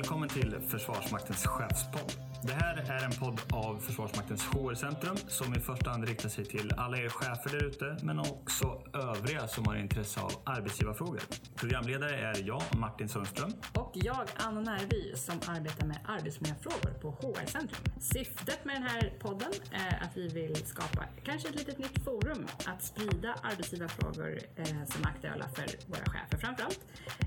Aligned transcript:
Välkommen 0.00 0.28
till 0.28 0.56
Försvarsmaktens 0.68 1.46
chefspodd. 1.46 2.12
Det 2.42 2.52
här 2.52 2.76
är 2.76 3.04
en 3.04 3.10
podd 3.10 3.40
av 3.52 3.78
Försvarsmaktens 3.80 4.42
HR-centrum 4.42 5.16
som 5.16 5.54
i 5.54 5.60
första 5.60 5.90
hand 5.90 6.08
riktar 6.08 6.28
sig 6.28 6.44
till 6.44 6.72
alla 6.76 6.98
er 6.98 7.08
chefer 7.08 7.50
där 7.50 7.66
ute, 7.66 7.96
men 8.02 8.18
också 8.18 8.79
övriga 9.00 9.48
som 9.48 9.66
har 9.66 9.76
intresse 9.76 10.20
av 10.20 10.32
arbetsgivarfrågor. 10.44 11.20
Programledare 11.56 12.16
är 12.16 12.42
jag, 12.46 12.62
Martin 12.78 13.08
Sundström. 13.08 13.52
Och 13.74 13.92
jag, 13.94 14.28
Anna 14.36 14.60
Närby, 14.60 15.16
som 15.16 15.40
arbetar 15.46 15.86
med 15.86 15.98
arbetsmiljöfrågor 16.04 16.92
på 17.00 17.10
HR-centrum. 17.10 17.84
Syftet 18.00 18.64
med 18.64 18.74
den 18.76 18.82
här 18.82 19.12
podden 19.18 19.52
är 19.72 20.02
att 20.02 20.16
vi 20.16 20.28
vill 20.28 20.56
skapa 20.56 21.04
kanske 21.24 21.48
ett 21.48 21.54
litet 21.54 21.78
nytt 21.78 22.04
forum 22.04 22.46
att 22.66 22.82
sprida 22.82 23.34
arbetsgivarfrågor 23.42 24.38
eh, 24.56 24.64
som 24.64 25.04
är 25.04 25.08
aktuella 25.08 25.48
för 25.48 25.66
våra 25.86 26.04
chefer 26.04 26.38
framförallt. 26.38 26.80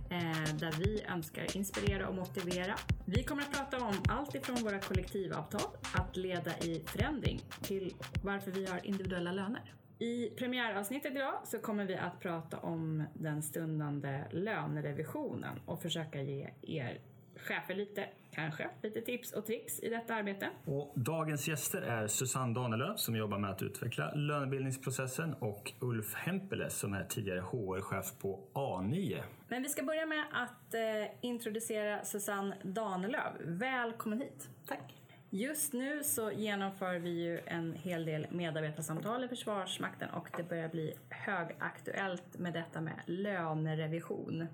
Eh, 0.10 0.56
där 0.56 0.72
vi 0.80 1.04
önskar 1.10 1.58
inspirera 1.58 2.08
och 2.08 2.16
motivera. 2.16 2.76
Vi 3.06 3.24
kommer 3.24 3.42
att 3.42 3.52
prata 3.52 3.86
om 3.86 3.96
allt 4.10 4.36
ifrån 4.36 4.56
våra 4.64 4.80
kollektivavtal, 4.80 5.78
att 5.94 6.18
leda 6.18 6.58
i 6.60 6.84
förändring, 6.86 7.42
till 7.62 7.94
varför 8.24 8.52
vi 8.52 8.66
har 8.66 8.86
individuella 8.86 9.32
löner. 9.32 9.74
I 10.00 10.30
premiäravsnittet 10.30 11.16
idag 11.16 11.34
så 11.44 11.60
kommer 11.60 11.86
vi 11.86 11.96
att 11.96 12.20
prata 12.20 12.58
om 12.58 13.04
den 13.14 13.44
stundande 13.44 14.24
lönerevisionen 14.32 15.60
och 15.66 15.82
försöka 15.82 16.22
ge 16.22 16.50
er 16.62 17.00
chefer 17.36 17.76
lite, 17.76 18.10
kanske, 18.32 18.70
lite 18.82 19.02
tips 19.02 19.34
och 19.34 19.46
tricks 19.46 19.80
i 19.80 19.90
detta 19.90 20.16
arbete. 20.16 20.50
Och 20.66 20.92
dagens 20.96 21.48
gäster 21.48 21.82
är 21.82 22.08
Susanne 22.08 22.54
Danelöv 22.54 22.96
som 22.96 23.16
jobbar 23.16 23.38
med 23.38 23.50
att 23.50 23.62
utveckla 23.62 24.14
lönebildningsprocessen 24.14 25.34
och 25.34 25.74
Ulf 25.80 26.14
Hempele 26.14 26.70
som 26.70 26.94
är 26.94 27.04
tidigare 27.04 27.40
HR-chef 27.40 28.06
på 28.22 28.40
A9. 28.54 29.22
Men 29.48 29.64
vi 29.64 29.70
ska 29.70 29.84
börja 29.84 30.06
med 30.06 30.26
att 30.32 30.74
eh, 30.74 30.82
introducera 31.22 32.06
Susanne 32.06 32.56
Danelöv. 32.64 33.34
Välkommen 33.46 34.22
hit. 34.22 34.50
Tack. 34.68 35.03
Just 35.36 35.74
nu 35.74 36.04
så 36.04 36.32
genomför 36.32 37.00
vi 37.00 37.10
ju 37.10 37.40
en 37.46 37.74
hel 37.74 38.06
del 38.06 38.28
medarbetarsamtal 38.30 39.24
i 39.24 39.28
Försvarsmakten 39.28 40.10
och 40.10 40.30
det 40.38 40.50
börjar 40.50 40.70
bli 40.70 40.94
högaktuellt 41.10 42.40
med 42.40 42.54
detta 42.54 42.82
med 42.82 42.94
lönerevision 43.06 44.48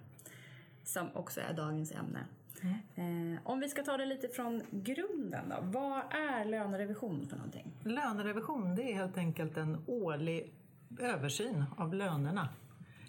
som 0.83 1.07
också 1.13 1.41
är 1.41 1.53
dagens 1.53 1.91
ämne. 1.91 2.19
Mm. 2.61 3.33
Eh, 3.33 3.39
om 3.43 3.59
vi 3.59 3.69
ska 3.69 3.83
ta 3.83 3.97
det 3.97 4.05
lite 4.05 4.27
från 4.27 4.61
grunden 4.71 5.49
då. 5.49 5.55
Vad 5.61 5.99
är 5.99 6.45
lönerevision 6.45 7.27
för 7.29 7.37
någonting? 7.37 7.71
Lönerevision 7.83 8.75
det 8.75 8.91
är 8.91 8.95
helt 8.95 9.17
enkelt 9.17 9.57
en 9.57 9.83
årlig 9.87 10.53
översyn 10.99 11.65
av 11.77 11.93
lönerna. 11.93 12.49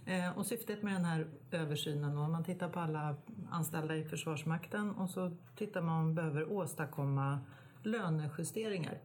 Eh, 0.07 0.39
och 0.39 0.47
syftet 0.47 0.83
med 0.83 0.93
den 0.93 1.05
här 1.05 1.27
översynen, 1.51 2.19
om 2.19 2.33
man 2.33 2.45
tittar 2.45 2.69
på 2.69 2.81
alla 2.81 3.17
anställda 3.51 3.97
i 3.97 4.05
Försvarsmakten 4.05 4.91
och 4.91 5.11
så 5.11 5.37
tittar 5.57 5.83
man 5.83 5.99
om 5.99 6.05
man 6.05 6.15
behöver 6.15 6.53
åstadkomma 6.53 7.39
lönejusteringar 7.83 8.99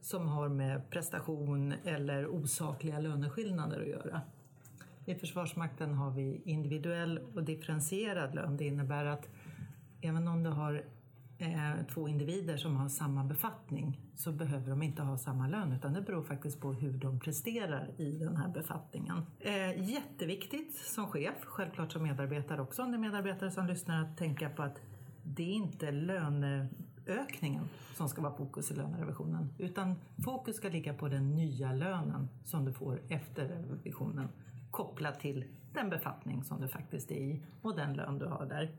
som 0.00 0.28
har 0.28 0.48
med 0.48 0.90
prestation 0.90 1.74
eller 1.84 2.26
osakliga 2.26 2.98
löneskillnader 2.98 3.80
att 3.80 3.88
göra. 3.88 4.20
I 5.04 5.14
Försvarsmakten 5.14 5.94
har 5.94 6.10
vi 6.10 6.42
individuell 6.44 7.18
och 7.34 7.42
differentierad 7.42 8.34
lön. 8.34 8.56
Det 8.56 8.64
innebär 8.64 9.04
att 9.04 9.28
även 10.00 10.28
om 10.28 10.42
du 10.42 10.50
har 10.50 10.84
eh, 11.38 11.86
två 11.94 12.08
individer 12.08 12.56
som 12.56 12.76
har 12.76 12.88
samma 12.88 13.24
befattning 13.24 14.00
så 14.14 14.32
behöver 14.32 14.70
de 14.70 14.82
inte 14.82 15.02
ha 15.02 15.18
samma 15.18 15.48
lön 15.48 15.72
utan 15.72 15.92
det 15.92 16.00
beror 16.00 16.22
faktiskt 16.22 16.60
på 16.60 16.72
hur 16.72 16.92
de 16.92 17.20
presterar 17.20 17.90
i 17.96 18.12
den 18.12 18.36
här 18.36 18.48
befattningen. 18.48 19.26
Eh, 19.40 19.90
jätteviktigt 19.90 20.76
som 20.76 21.06
chef, 21.06 21.44
självklart 21.44 21.92
som 21.92 22.02
medarbetare 22.02 22.62
också, 22.62 22.82
om 22.82 22.90
det 22.90 22.96
är 22.96 23.00
medarbetare 23.00 23.50
som 23.50 23.66
lyssnar, 23.66 24.02
att 24.02 24.16
tänka 24.16 24.50
på 24.50 24.62
att 24.62 24.80
det 25.22 25.42
är 25.42 25.54
inte 25.54 25.90
löne 25.90 26.68
löneökningen 27.06 27.68
som 27.94 28.08
ska 28.08 28.22
vara 28.22 28.36
fokus 28.36 28.70
i 28.70 28.74
lönerevisionen 28.74 29.54
utan 29.58 29.94
fokus 30.24 30.56
ska 30.56 30.68
ligga 30.68 30.94
på 30.94 31.08
den 31.08 31.34
nya 31.34 31.72
lönen 31.72 32.28
som 32.44 32.64
du 32.64 32.72
får 32.72 33.02
efter 33.08 33.48
revisionen 33.48 34.28
kopplat 34.70 35.20
till 35.20 35.44
den 35.72 35.90
befattning 35.90 36.44
som 36.44 36.60
du 36.60 36.68
faktiskt 36.68 37.10
är 37.10 37.20
i 37.20 37.42
och 37.62 37.76
den 37.76 37.94
lön 37.94 38.18
du 38.18 38.26
har 38.26 38.46
där. 38.46 38.70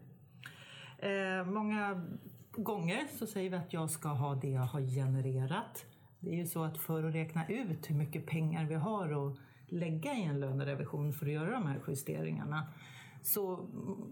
Eh, 0.98 1.46
många 1.46 2.06
gånger 2.52 3.08
så 3.18 3.28
säger 3.28 3.50
vi 3.50 3.56
att 3.56 3.74
jag 3.74 3.90
ska 3.90 4.10
ha 4.10 4.36
det 4.36 4.50
jag 4.50 4.62
har 4.62 4.82
genererat. 4.82 5.86
Det 6.20 6.30
är 6.30 6.36
ju 6.36 6.46
så 6.46 6.64
att 6.64 6.78
för 6.78 7.04
att 7.04 7.16
räkna 7.16 7.48
ut 7.48 7.90
hur 7.90 7.96
mycket 7.96 8.26
pengar 8.26 8.66
vi 8.66 8.76
har 8.76 9.28
att 9.28 9.38
lägga 9.68 10.14
i 10.14 10.24
en 10.24 10.40
lönerevision 10.40 11.14
för 11.14 11.26
att 11.26 11.32
göra 11.32 11.52
de 11.52 11.68
här 11.68 11.82
justeringarna 11.88 12.68
så 13.22 13.58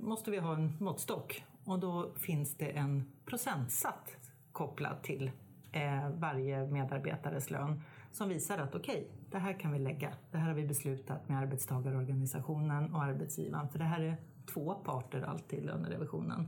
måste 0.01 0.31
vi 0.31 0.38
ha 0.38 0.55
en 0.55 0.78
måttstock 0.79 1.43
och 1.66 1.79
då 1.79 2.13
finns 2.16 2.55
det 2.55 2.69
en 2.69 3.11
procentsats 3.25 4.31
kopplad 4.51 5.03
till 5.03 5.31
eh, 5.72 6.09
varje 6.09 6.67
medarbetares 6.67 7.51
lön 7.51 7.81
som 8.11 8.29
visar 8.29 8.57
att 8.57 8.75
okej, 8.75 8.95
okay, 8.95 9.07
det 9.31 9.38
här 9.38 9.59
kan 9.59 9.72
vi 9.72 9.79
lägga. 9.79 10.13
Det 10.31 10.38
här 10.38 10.47
har 10.47 10.55
vi 10.55 10.67
beslutat 10.67 11.29
med 11.29 11.38
arbetstagarorganisationen 11.38 12.95
och 12.95 13.03
arbetsgivaren 13.03 13.69
för 13.69 13.79
det 13.79 13.85
här 13.85 14.01
är 14.01 14.17
två 14.53 14.75
parter 14.75 15.22
alltid 15.22 15.59
i 15.59 15.61
lönerevisionen. 15.61 16.47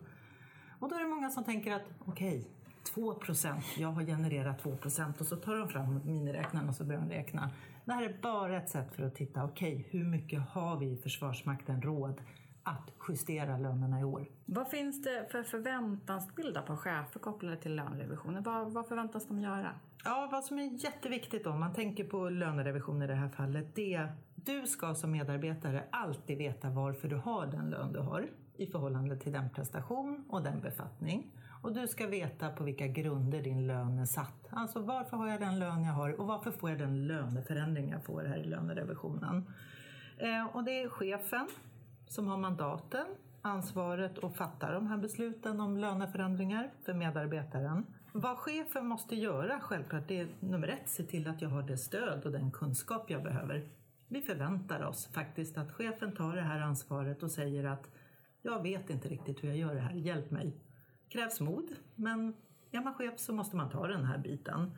Och 0.79 0.90
då 0.90 0.96
är 0.96 1.00
det 1.00 1.09
många 1.09 1.30
som 1.30 1.44
tänker 1.44 1.74
att 1.74 1.85
okej, 2.00 2.40
okay, 2.40 2.51
2 2.94 3.13
procent, 3.13 3.66
jag 3.78 3.88
har 3.88 4.06
genererat 4.06 4.59
2 4.59 4.78
procent 4.78 5.22
och 5.22 5.28
så 5.28 5.35
tar 5.35 5.56
de 5.56 5.69
fram 5.69 6.01
miniräknaren 6.06 6.69
och 6.69 6.75
så 6.75 6.84
börjar 6.84 7.01
de 7.01 7.09
räkna. 7.09 7.50
Det 7.85 7.94
här 7.94 8.03
är 8.03 8.18
bara 8.22 8.57
ett 8.57 8.69
sätt 8.69 8.95
för 8.95 9.03
att 9.03 9.16
titta, 9.16 9.44
okej, 9.44 9.75
okay, 9.75 9.85
hur 9.90 10.06
mycket 10.06 10.41
har 10.50 10.78
vi 10.78 10.85
i 10.85 10.97
Försvarsmakten 10.97 11.81
råd 11.81 12.22
att 12.63 12.91
justera 13.07 13.57
lönerna 13.57 14.00
i 14.00 14.03
år. 14.03 14.25
Vad 14.46 14.69
finns 14.69 15.03
det 15.03 15.31
för 15.31 15.44
förväntansbilder 15.44 16.62
på 16.62 16.78
chefer 16.78 17.19
kopplade 17.19 17.57
till 17.57 17.75
lönerevisioner? 17.75 18.41
Vad, 18.41 18.74
vad 18.74 18.88
förväntas 18.88 19.28
de 19.28 19.40
göra? 19.40 19.69
Ja, 20.06 20.29
vad 20.31 20.44
som 20.44 20.59
är 20.59 20.84
jätteviktigt 20.84 21.47
om 21.47 21.59
man 21.59 21.74
tänker 21.74 22.03
på 22.03 22.29
lönerevision 22.29 23.01
i 23.01 23.07
det 23.07 23.16
här 23.16 23.29
fallet, 23.29 23.75
det 23.75 23.94
är 23.94 24.16
du 24.35 24.68
ska 24.68 24.96
som 24.96 25.12
medarbetare 25.12 25.84
alltid 25.91 26.38
veta 26.38 26.69
varför 26.69 27.07
du 27.07 27.16
har 27.16 27.47
den 27.47 27.69
lön 27.69 27.94
du 27.94 28.00
har 28.00 28.29
i 28.57 28.68
förhållande 28.68 29.18
till 29.18 29.31
den 29.31 29.50
prestation 29.50 30.25
och 30.30 30.44
den 30.44 30.62
befattning. 30.62 31.31
Och 31.62 31.74
du 31.74 31.88
ska 31.88 32.07
veta 32.07 32.50
på 32.50 32.63
vilka 32.63 32.88
grunder 32.88 33.41
din 33.41 33.68
lön 33.68 34.00
är 34.00 34.06
satt. 34.06 34.47
Alltså 34.50 34.80
varför 34.80 35.18
har 35.18 35.28
jag 35.28 35.40
den 35.40 35.59
lön 35.59 35.84
jag 35.84 35.94
har 35.94 36.19
och 36.22 36.28
varför 36.28 36.51
får 36.51 36.69
jag 36.69 36.80
den 36.80 37.07
löneförändring 37.07 37.90
jag 37.90 38.06
får 38.06 38.24
här 38.24 38.38
i 38.38 38.44
lönerevisionen. 38.44 39.53
Eh, 40.18 40.56
och 40.56 40.63
det 40.63 40.84
är 40.84 40.90
chefen 40.90 41.47
som 42.08 42.28
har 42.28 42.38
mandaten, 42.38 43.06
ansvaret 43.41 44.24
att 44.24 44.36
fatta 44.36 44.72
de 44.72 44.88
här 44.88 44.97
besluten 44.97 45.62
om 45.62 45.78
löneförändringar 45.78 46.72
för 46.86 46.94
medarbetaren. 46.94 47.86
Vad 48.12 48.38
chefen 48.38 48.88
måste 48.88 49.16
göra 49.16 49.59
självklart, 49.59 50.08
det 50.08 50.19
är 50.19 50.28
nummer 50.40 50.68
ett, 50.68 50.90
se 50.90 51.03
till 51.03 51.28
att 51.28 51.42
jag 51.42 51.50
har 51.50 51.63
det 51.63 51.78
stöd 51.78 52.25
och 52.25 52.31
den 52.31 52.52
kunskap 52.52 53.09
jag 53.09 53.24
behöver. 53.24 53.69
Vi 54.08 54.22
förväntar 54.22 54.84
oss 54.84 55.08
faktiskt 55.13 55.58
att 55.58 55.72
chefen 55.72 56.16
tar 56.16 56.36
det 56.36 56.42
här 56.42 56.59
ansvaret 56.59 57.24
och 57.24 57.31
säger 57.31 57.63
att 57.63 57.89
jag 58.42 58.63
vet 58.63 58.89
inte 58.89 59.10
riktigt 59.10 59.44
hur 59.44 59.48
jag 59.48 59.57
gör 59.57 59.75
det 59.75 59.81
här, 59.81 59.94
hjälp 59.94 60.31
mig. 60.31 60.57
krävs 61.10 61.39
mod, 61.39 61.69
men 61.95 62.33
är 62.72 62.81
man 62.81 62.94
chef 62.94 63.19
så 63.19 63.33
måste 63.33 63.56
man 63.56 63.69
ta 63.69 63.88
den 63.88 64.06
här 64.06 64.18
biten. 64.18 64.72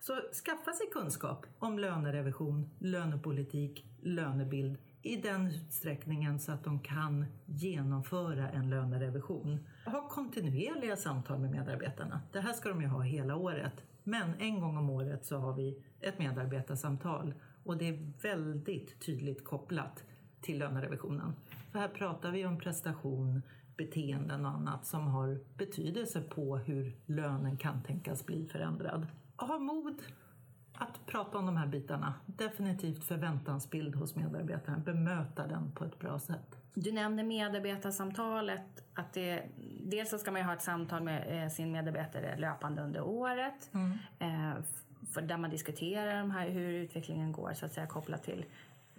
Så 0.00 0.12
skaffa 0.44 0.72
sig 0.72 0.86
kunskap 0.92 1.46
om 1.58 1.78
lönerevision, 1.78 2.70
lönepolitik, 2.78 3.84
lönebild 4.02 4.78
i 5.02 5.16
den 5.16 5.46
utsträckningen 5.46 6.40
så 6.40 6.52
att 6.52 6.64
de 6.64 6.80
kan 6.80 7.26
genomföra 7.46 8.50
en 8.50 8.70
lönerevision. 8.70 9.58
Ha 9.86 10.08
kontinuerliga 10.08 10.96
samtal 10.96 11.38
med 11.38 11.50
medarbetarna. 11.50 12.20
Det 12.32 12.40
här 12.40 12.52
ska 12.52 12.68
de 12.68 12.82
ju 12.82 12.88
ha 12.88 13.00
hela 13.00 13.36
året. 13.36 13.84
Men 14.04 14.34
en 14.38 14.60
gång 14.60 14.76
om 14.76 14.90
året 14.90 15.26
så 15.26 15.38
har 15.38 15.52
vi 15.52 15.82
ett 16.00 16.18
medarbetarsamtal 16.18 17.34
och 17.64 17.76
det 17.76 17.88
är 17.88 18.12
väldigt 18.22 19.00
tydligt 19.00 19.44
kopplat 19.44 20.04
till 20.40 20.58
lönerevisionen. 20.58 21.34
För 21.72 21.78
här 21.78 21.88
pratar 21.88 22.30
vi 22.30 22.46
om 22.46 22.58
prestation, 22.58 23.42
beteenden 23.76 24.46
och 24.46 24.52
annat 24.52 24.86
som 24.86 25.06
har 25.06 25.40
betydelse 25.56 26.20
på 26.20 26.56
hur 26.56 26.96
lönen 27.06 27.56
kan 27.56 27.82
tänkas 27.82 28.26
bli 28.26 28.46
förändrad. 28.46 29.06
Ha 29.36 29.58
mod 29.58 30.02
att 30.78 31.06
prata 31.06 31.38
om 31.38 31.46
de 31.46 31.56
här 31.56 31.66
bitarna. 31.66 32.14
Definitivt 32.26 33.04
förväntansbild 33.04 33.94
hos 33.94 34.16
medarbetaren. 34.16 34.82
Bemöta 34.82 35.46
den 35.46 35.72
på 35.72 35.84
ett 35.84 35.98
bra 35.98 36.18
sätt. 36.18 36.56
Du 36.74 36.92
nämnde 36.92 37.22
medarbetarsamtalet. 37.22 38.84
Att 38.94 39.12
det, 39.12 39.42
dels 39.82 40.10
så 40.10 40.18
ska 40.18 40.30
man 40.30 40.40
ju 40.40 40.46
ha 40.46 40.54
ett 40.54 40.62
samtal 40.62 41.02
med 41.02 41.44
eh, 41.44 41.50
sin 41.50 41.72
medarbetare 41.72 42.36
löpande 42.36 42.82
under 42.82 43.00
året. 43.00 43.70
Mm. 43.74 43.98
Eh, 44.18 44.62
för 45.12 45.22
där 45.22 45.36
man 45.36 45.50
diskuterar 45.50 46.18
de 46.18 46.30
här, 46.30 46.48
hur 46.48 46.70
utvecklingen 46.70 47.32
går 47.32 47.52
så 47.54 47.66
att 47.66 47.72
säga 47.72 47.86
kopplat 47.86 48.22
till 48.22 48.44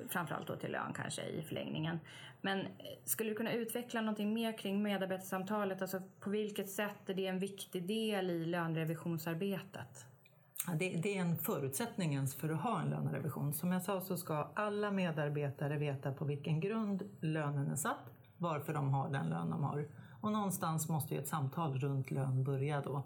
framförallt 0.09 0.47
då 0.47 0.55
till 0.55 0.71
lön 0.71 0.93
kanske 0.95 1.21
i 1.21 1.41
förlängningen. 1.41 1.99
Men 2.41 2.59
eh, 2.59 2.65
skulle 3.05 3.29
du 3.29 3.35
kunna 3.35 3.53
utveckla 3.53 4.01
någonting 4.01 4.33
mer 4.33 4.57
kring 4.57 4.83
medarbetarsamtalet? 4.83 5.81
Alltså 5.81 6.01
på 6.19 6.29
vilket 6.29 6.69
sätt 6.69 7.09
är 7.09 7.13
det 7.13 7.27
en 7.27 7.39
viktig 7.39 7.87
del 7.87 8.29
i 8.29 8.45
lönrevisionsarbetet? 8.45 10.05
Det, 10.67 10.89
det, 10.89 11.17
är 11.17 11.21
en 11.21 11.37
förutsättning 11.37 12.13
ens 12.13 12.35
för 12.35 12.49
att 12.49 12.61
ha 12.61 12.81
en 12.81 12.89
lönerevision. 12.89 13.53
Som 13.53 13.71
jag 13.71 13.81
sa 13.81 14.01
så 14.01 14.17
ska 14.17 14.47
alla 14.53 14.91
medarbetare 14.91 15.77
veta 15.77 16.11
på 16.11 16.25
vilken 16.25 16.59
grund 16.59 17.03
lönen 17.21 17.71
är 17.71 17.75
satt, 17.75 18.13
varför 18.37 18.73
de 18.73 18.93
har 18.93 19.09
den 19.09 19.29
lön 19.29 19.49
de 19.49 19.63
har. 19.63 19.87
Och 20.21 20.31
någonstans 20.31 20.89
måste 20.89 21.13
ju 21.13 21.19
ett 21.19 21.27
samtal 21.27 21.79
runt 21.79 22.11
lön 22.11 22.43
börja 22.43 22.81
då. 22.81 23.03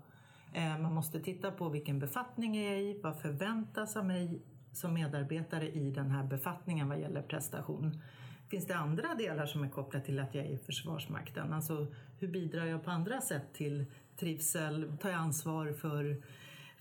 Eh, 0.54 0.80
man 0.80 0.94
måste 0.94 1.20
titta 1.20 1.52
på 1.52 1.70
vilken 1.70 2.00
befattning 2.00 2.58
är 2.58 2.72
jag 2.72 2.82
i, 2.82 3.00
vad 3.04 3.20
förväntas 3.20 3.96
av 3.96 4.06
mig 4.06 4.42
som 4.72 4.94
medarbetare 4.94 5.70
i 5.70 5.92
den 5.92 6.12
här 6.12 6.24
befattningen 6.24 6.90
vad 6.90 7.00
gäller 7.00 7.22
prestation. 7.22 8.02
Finns 8.50 8.68
det 8.68 8.76
andra 8.76 9.16
delar 9.16 9.46
som 9.46 9.64
är 9.64 9.70
kopplade 9.70 10.06
till 10.06 10.20
att 10.20 10.36
jag 10.36 10.46
är 10.46 10.50
i 10.50 10.58
Försvarsmakten? 10.58 11.54
Alltså 11.54 11.88
hur 12.20 12.28
bidrar 12.28 12.66
jag 12.66 12.84
på 12.84 12.92
andra 12.92 13.22
sätt 13.22 13.54
till 13.54 13.86
trivsel? 14.18 14.98
Tar 15.02 15.10
jag 15.10 15.20
ansvar 15.20 15.74
för 15.74 16.24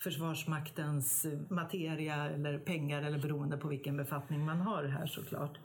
Försvarsmaktens 0.02 1.26
materia 1.48 2.30
eller 2.30 2.58
pengar 2.58 3.02
eller 3.02 3.18
beroende 3.18 3.56
på 3.56 3.68
vilken 3.68 3.96
befattning 3.96 4.44
man 4.44 4.60
har 4.60 4.84
här 4.84 5.06
såklart. 5.06 5.58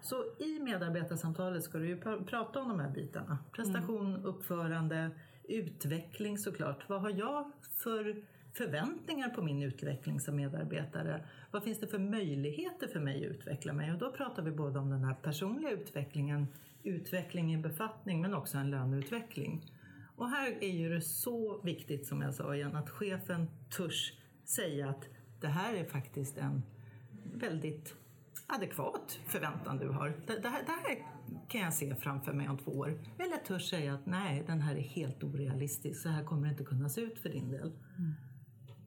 Så 0.00 0.24
i 0.38 0.60
medarbetarsamtalet 0.60 1.64
ska 1.64 1.78
du 1.78 1.88
ju 1.88 2.00
prata 2.26 2.60
om 2.60 2.68
de 2.68 2.80
här 2.80 2.90
bitarna. 2.90 3.38
Prestation, 3.52 4.06
mm. 4.06 4.24
uppförande, 4.24 5.10
utveckling 5.48 6.38
såklart. 6.38 6.88
Vad 6.88 7.00
har 7.00 7.10
jag 7.10 7.52
för 7.76 8.22
förväntningar 8.52 9.28
på 9.28 9.42
min 9.42 9.62
utveckling 9.62 10.20
som 10.20 10.36
medarbetare? 10.36 11.24
Vad 11.50 11.62
finns 11.62 11.80
det 11.80 11.86
för 11.86 11.98
möjligheter 11.98 12.88
för 12.88 13.00
mig 13.00 13.26
att 13.26 13.30
utveckla 13.30 13.72
mig? 13.72 13.92
Och 13.92 13.98
då 13.98 14.12
pratar 14.12 14.42
vi 14.42 14.50
både 14.50 14.78
om 14.78 14.90
den 14.90 15.04
här 15.04 15.14
personliga 15.14 15.70
utvecklingen, 15.70 16.46
utveckling 16.82 17.54
i 17.54 17.58
befattning 17.58 18.20
men 18.20 18.34
också 18.34 18.58
en 18.58 18.70
löneutveckling. 18.70 19.72
Och 20.18 20.28
här 20.28 20.58
är 20.60 20.72
ju 20.72 20.88
det 20.88 21.00
så 21.00 21.60
viktigt 21.62 22.06
som 22.06 22.22
jag 22.22 22.34
sa 22.34 22.54
igen 22.54 22.76
att 22.76 22.90
chefen 22.90 23.48
törs 23.70 24.12
säga 24.44 24.88
att 24.88 25.08
det 25.40 25.48
här 25.48 25.74
är 25.74 25.84
faktiskt 25.84 26.38
en 26.38 26.62
väldigt 27.34 27.94
adekvat 28.46 29.20
förväntan 29.26 29.78
du 29.78 29.88
har. 29.88 30.08
Det, 30.26 30.38
det, 30.38 30.48
här, 30.48 30.62
det 30.66 30.72
här 30.72 31.06
kan 31.48 31.60
jag 31.60 31.74
se 31.74 31.94
framför 31.94 32.32
mig 32.32 32.48
om 32.48 32.58
två 32.58 32.70
år. 32.70 32.98
Eller 33.18 33.36
törs 33.36 33.70
säga 33.70 33.94
att 33.94 34.06
nej, 34.06 34.44
den 34.46 34.60
här 34.60 34.76
är 34.76 34.80
helt 34.80 35.24
orealistisk, 35.24 36.02
så 36.02 36.08
här 36.08 36.24
kommer 36.24 36.46
det 36.46 36.50
inte 36.50 36.64
kunna 36.64 36.88
se 36.88 37.00
ut 37.00 37.18
för 37.18 37.28
din 37.28 37.50
del. 37.50 37.72
Mm. 37.98 38.14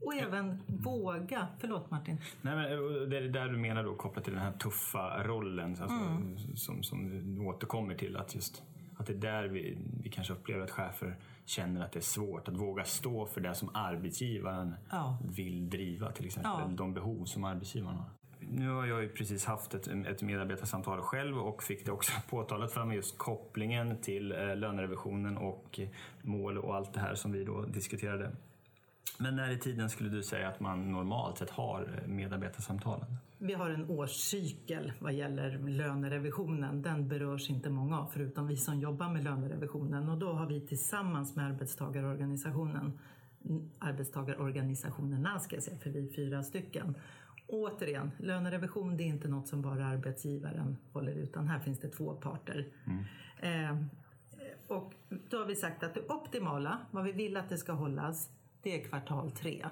Och 0.01 0.16
även 0.16 0.63
våga, 0.68 1.48
förlåt 1.60 1.92
Martin. 1.92 2.18
Nej, 2.42 2.56
men 2.56 3.10
det 3.10 3.18
är 3.18 3.22
där 3.22 3.48
du 3.48 3.57
menar 3.57 3.83
då 3.83 3.95
kopplat 3.95 4.24
till 4.24 4.33
den 4.33 4.42
här 4.42 4.51
tuffa 4.51 5.24
rollen 5.24 5.69
alltså, 5.69 5.83
mm. 5.83 6.38
som, 6.56 6.83
som 6.83 7.10
du 7.36 7.42
återkommer 7.42 7.95
till. 7.95 8.18
Att, 8.18 8.36
just, 8.36 8.63
att 9.01 9.07
det 9.07 9.13
är 9.13 9.18
där 9.18 9.48
vi, 9.48 9.77
vi 10.03 10.09
kanske 10.09 10.33
upplever 10.33 10.63
att 10.63 10.71
chefer 10.71 11.15
känner 11.45 11.86
att 11.86 11.92
det 11.92 12.00
är 12.00 12.01
svårt 12.01 12.48
att 12.48 12.57
våga 12.57 12.83
stå 12.83 13.25
för 13.25 13.42
det 13.42 13.56
som 13.56 13.69
arbetsgivaren 13.74 14.75
ja. 14.89 15.18
vill 15.36 15.69
driva 15.69 16.12
till 16.12 16.25
exempel. 16.25 16.51
Ja. 16.51 16.71
De 16.71 16.94
behov 16.94 17.25
som 17.25 17.44
arbetsgivaren 17.44 17.98
har 17.98 18.09
nu 18.50 18.69
har 18.69 18.86
jag 18.86 19.03
ju 19.03 19.09
precis 19.09 19.45
haft 19.45 19.74
ett, 19.74 19.88
ett 19.88 20.21
medarbetarsamtal 20.21 21.01
själv 21.01 21.38
och 21.38 21.63
fick 21.63 21.86
det 21.86 21.92
också 21.92 22.12
påtalat 22.30 22.71
för 22.71 22.86
mig 22.86 22.95
just 22.95 23.18
kopplingen 23.18 24.01
till 24.01 24.31
eh, 24.31 24.56
lönerevisionen 24.56 25.38
och 25.38 25.80
mål 26.21 26.57
och 26.57 26.75
allt 26.75 26.94
det 26.94 27.00
här 27.00 27.15
som 27.15 27.31
vi 27.31 27.44
då 27.44 27.62
diskuterade. 27.62 28.31
Men 29.18 29.36
när 29.36 29.51
i 29.51 29.57
tiden 29.57 29.89
skulle 29.89 30.09
du 30.09 30.24
säga 30.24 30.48
att 30.48 30.59
man 30.59 30.92
normalt 30.92 31.38
sett 31.38 31.50
har 31.50 32.01
eh, 32.01 32.07
medarbetarsamtalen? 32.07 33.18
Vi 33.38 33.53
har 33.53 33.69
en 33.69 33.89
årscykel 33.89 34.94
vad 35.00 35.13
gäller 35.13 35.57
lönerevisionen. 35.57 36.81
Den 36.81 37.07
berörs 37.07 37.50
inte 37.50 37.69
många 37.69 38.00
av 38.00 38.06
förutom 38.13 38.48
vi 38.48 38.57
som 38.57 38.80
jobbar 38.80 39.09
med 39.09 39.24
lönerevisionen 39.24 40.09
och 40.09 40.18
då 40.18 40.33
har 40.33 40.45
vi 40.45 40.62
tillsammans 40.62 41.36
med 41.36 41.45
arbetstagarorganisationen 41.45 43.00
arbetstagarorganisationerna 43.80 45.39
ska 45.39 45.56
jag 45.56 45.63
säga, 45.63 45.77
för 45.77 45.89
vi 45.89 46.07
är 46.07 46.13
fyra 46.13 46.44
stycken, 46.44 46.95
återigen, 47.47 48.12
lönerevision 48.18 48.97
det 48.97 49.04
är 49.04 49.07
inte 49.07 49.27
något 49.27 49.47
som 49.47 49.62
bara 49.62 49.86
arbetsgivaren 49.86 50.77
håller 50.94 51.12
utan 51.12 51.47
här 51.47 51.59
finns 51.59 51.80
det 51.80 51.89
två 51.89 52.13
parter. 52.13 52.68
Mm. 52.86 53.06
Eh, 53.39 53.86
och 54.68 54.94
då 55.30 55.38
har 55.38 55.45
vi 55.45 55.56
sagt 55.56 55.83
att 55.83 55.94
det 55.94 56.01
optimala, 56.09 56.77
vad 56.92 57.04
vi 57.04 57.12
vill 57.12 57.38
att 57.38 57.50
det 57.50 57.57
ska 57.57 57.71
hållas, 57.71 58.30
det 58.63 58.81
är 58.81 58.89
kvartal 58.89 59.31
tre. 59.31 59.65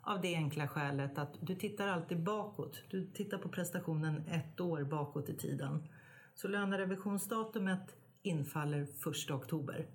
Av 0.00 0.20
det 0.20 0.34
enkla 0.34 0.68
skälet 0.68 1.18
att 1.18 1.36
du 1.40 1.54
tittar 1.54 1.88
alltid 1.88 2.22
bakåt. 2.22 2.82
Du 2.90 3.06
tittar 3.06 3.38
på 3.38 3.48
prestationen 3.48 4.24
ett 4.28 4.60
år 4.60 4.82
bakåt 4.84 5.28
i 5.28 5.36
tiden. 5.36 5.88
Så 6.34 6.48
lönerevisionsdatumet 6.48 7.96
infaller 8.22 8.82
1 8.82 9.30
oktober. 9.30 9.86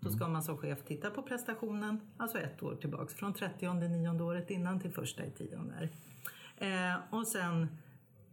Då 0.00 0.10
ska 0.10 0.28
man 0.28 0.42
som 0.42 0.58
chef 0.58 0.78
titta 0.84 1.10
på 1.10 1.22
prestationen, 1.22 2.00
alltså 2.16 2.38
ett 2.38 2.62
år 2.62 2.76
tillbaks, 2.76 3.14
från 3.14 3.34
30 3.34 3.72
nionde 3.72 4.24
året 4.24 4.50
innan 4.50 4.80
till 4.80 4.92
första 4.92 5.24
i 5.24 5.30
tionde. 5.30 5.88
Eh, 6.56 6.94
och 7.10 7.26
sen 7.26 7.68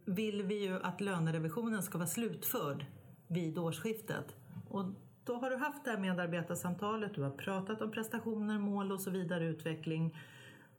vill 0.05 0.43
vi 0.43 0.63
ju 0.63 0.79
att 0.83 1.01
lönerevisionen 1.01 1.83
ska 1.83 1.97
vara 1.97 2.07
slutförd 2.07 2.85
vid 3.27 3.57
årsskiftet. 3.57 4.35
Och 4.69 4.85
då 5.23 5.35
har 5.35 5.49
du 5.49 5.55
haft 5.55 5.85
det 5.85 5.91
här 5.91 5.97
medarbetarsamtalet, 5.97 7.15
du 7.15 7.21
har 7.21 7.29
pratat 7.29 7.81
om 7.81 7.91
prestationer, 7.91 8.59
mål 8.59 8.91
och 8.91 9.01
så 9.01 9.09
vidare, 9.09 9.45
utveckling. 9.45 10.17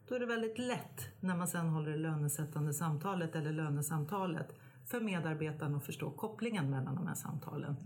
Då 0.09 0.15
är 0.15 0.21
det 0.21 0.27
väldigt 0.27 0.59
lätt 0.59 1.09
när 1.21 1.37
man 1.37 1.49
sen 1.49 1.69
håller 1.69 1.91
det 1.91 1.99
lönesättande 1.99 2.75
samtalet 2.75 3.37
eller 3.37 3.53
lönesamtalet 3.53 4.59
för 4.87 5.01
medarbetaren 5.01 5.75
att 5.75 5.85
förstå 5.85 6.11
kopplingen 6.11 6.71
mellan 6.71 6.95
de 6.95 7.07
här 7.07 7.15
samtalen. 7.15 7.77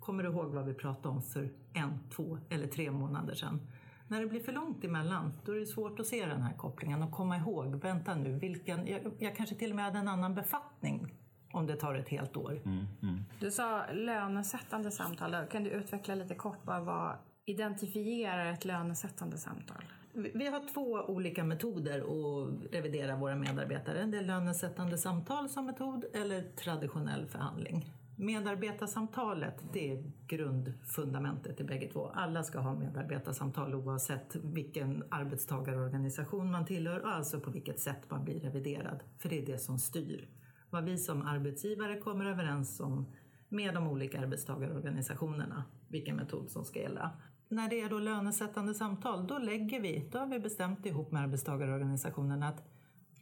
Kommer 0.00 0.22
du 0.22 0.28
ihåg 0.28 0.54
vad 0.54 0.64
vi 0.64 0.74
pratade 0.74 1.08
om 1.08 1.22
för 1.22 1.50
en, 1.72 1.98
två 2.10 2.38
eller 2.48 2.66
tre 2.66 2.90
månader 2.90 3.34
sedan? 3.34 3.60
När 4.08 4.20
det 4.20 4.26
blir 4.26 4.40
för 4.40 4.52
långt 4.52 4.84
emellan, 4.84 5.32
då 5.44 5.52
är 5.52 5.60
det 5.60 5.66
svårt 5.66 6.00
att 6.00 6.06
se 6.06 6.26
den 6.26 6.42
här 6.42 6.56
kopplingen 6.56 7.02
och 7.02 7.12
komma 7.12 7.36
ihåg, 7.36 7.74
vänta 7.74 8.14
nu, 8.14 8.38
vilken, 8.38 8.86
jag, 8.86 9.12
jag 9.18 9.36
kanske 9.36 9.54
till 9.54 9.70
och 9.70 9.76
med 9.76 9.84
hade 9.84 9.98
en 9.98 10.08
annan 10.08 10.34
befattning 10.34 11.14
om 11.54 11.66
det 11.66 11.76
tar 11.76 11.94
ett 11.94 12.08
helt 12.08 12.36
år. 12.36 12.60
Mm, 12.64 12.86
mm. 13.02 13.24
Du 13.40 13.50
sa 13.50 13.82
lönesättande 13.92 14.90
samtal. 14.90 15.46
Kan 15.50 15.64
du 15.64 15.70
utveckla 15.70 16.14
lite 16.14 16.34
kort 16.34 16.62
bara 16.62 16.80
vad 16.80 17.16
identifierar 17.44 18.52
ett 18.52 18.64
lönesättande 18.64 19.38
samtal? 19.38 19.84
Vi 20.12 20.46
har 20.46 20.72
två 20.74 21.12
olika 21.12 21.44
metoder 21.44 21.98
att 21.98 22.72
revidera 22.72 23.16
våra 23.16 23.36
medarbetare. 23.36 24.04
Det 24.04 24.18
är 24.18 24.22
lönesättande 24.22 24.98
samtal 24.98 25.48
som 25.48 25.66
metod 25.66 26.04
eller 26.14 26.42
traditionell 26.42 27.26
förhandling. 27.26 27.90
Medarbetarsamtalet, 28.16 29.54
det 29.72 29.92
är 29.92 30.12
grundfundamentet 30.26 31.60
i 31.60 31.64
bägge 31.64 31.88
två. 31.92 32.10
Alla 32.14 32.42
ska 32.42 32.58
ha 32.58 32.74
medarbetarsamtal 32.74 33.74
oavsett 33.74 34.36
vilken 34.36 35.04
arbetstagarorganisation 35.10 36.50
man 36.50 36.66
tillhör 36.66 37.00
och 37.00 37.10
alltså 37.10 37.40
på 37.40 37.50
vilket 37.50 37.80
sätt 37.80 38.10
man 38.10 38.24
blir 38.24 38.40
reviderad. 38.40 39.02
För 39.18 39.28
det 39.28 39.42
är 39.42 39.46
det 39.46 39.58
som 39.58 39.78
styr. 39.78 40.28
Vad 40.74 40.84
vi 40.84 40.98
som 40.98 41.22
arbetsgivare 41.22 41.96
kommer 41.96 42.24
överens 42.24 42.80
om 42.80 43.06
med 43.48 43.74
de 43.74 43.88
olika 43.88 44.20
arbetstagarorganisationerna, 44.20 45.64
vilken 45.88 46.16
metod 46.16 46.50
som 46.50 46.64
ska 46.64 46.80
gälla. 46.80 47.10
När 47.48 47.68
det 47.68 47.80
är 47.80 47.90
då 47.90 47.98
lönesättande 47.98 48.74
samtal, 48.74 49.26
då 49.26 49.38
lägger 49.38 49.80
vi, 49.80 50.08
då 50.12 50.18
har 50.18 50.26
vi 50.26 50.38
bestämt 50.38 50.86
ihop 50.86 51.12
med 51.12 51.22
arbetstagarorganisationerna 51.22 52.48
att 52.48 52.62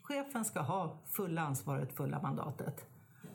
chefen 0.03 0.45
ska 0.45 0.61
ha 0.61 1.03
fulla 1.07 1.43
ansvaret, 1.43 1.93
fulla 1.93 2.23
mandatet. 2.23 2.87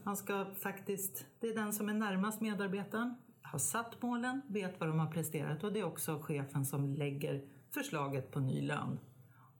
Han 0.03 0.17
ska 0.17 0.45
faktiskt, 0.45 1.25
det 1.39 1.47
är 1.47 1.55
den 1.55 1.73
som 1.73 1.89
är 1.89 1.93
närmast 1.93 2.41
medarbetaren, 2.41 3.15
har 3.41 3.59
satt 3.59 4.01
målen, 4.01 4.41
vet 4.47 4.79
vad 4.79 4.89
de 4.89 4.99
har 4.99 5.11
presterat 5.11 5.63
och 5.63 5.73
det 5.73 5.79
är 5.79 5.85
också 5.85 6.19
chefen 6.21 6.65
som 6.65 6.93
lägger 6.93 7.45
förslaget 7.73 8.31
på 8.31 8.39
ny 8.39 8.61
lön. 8.61 8.99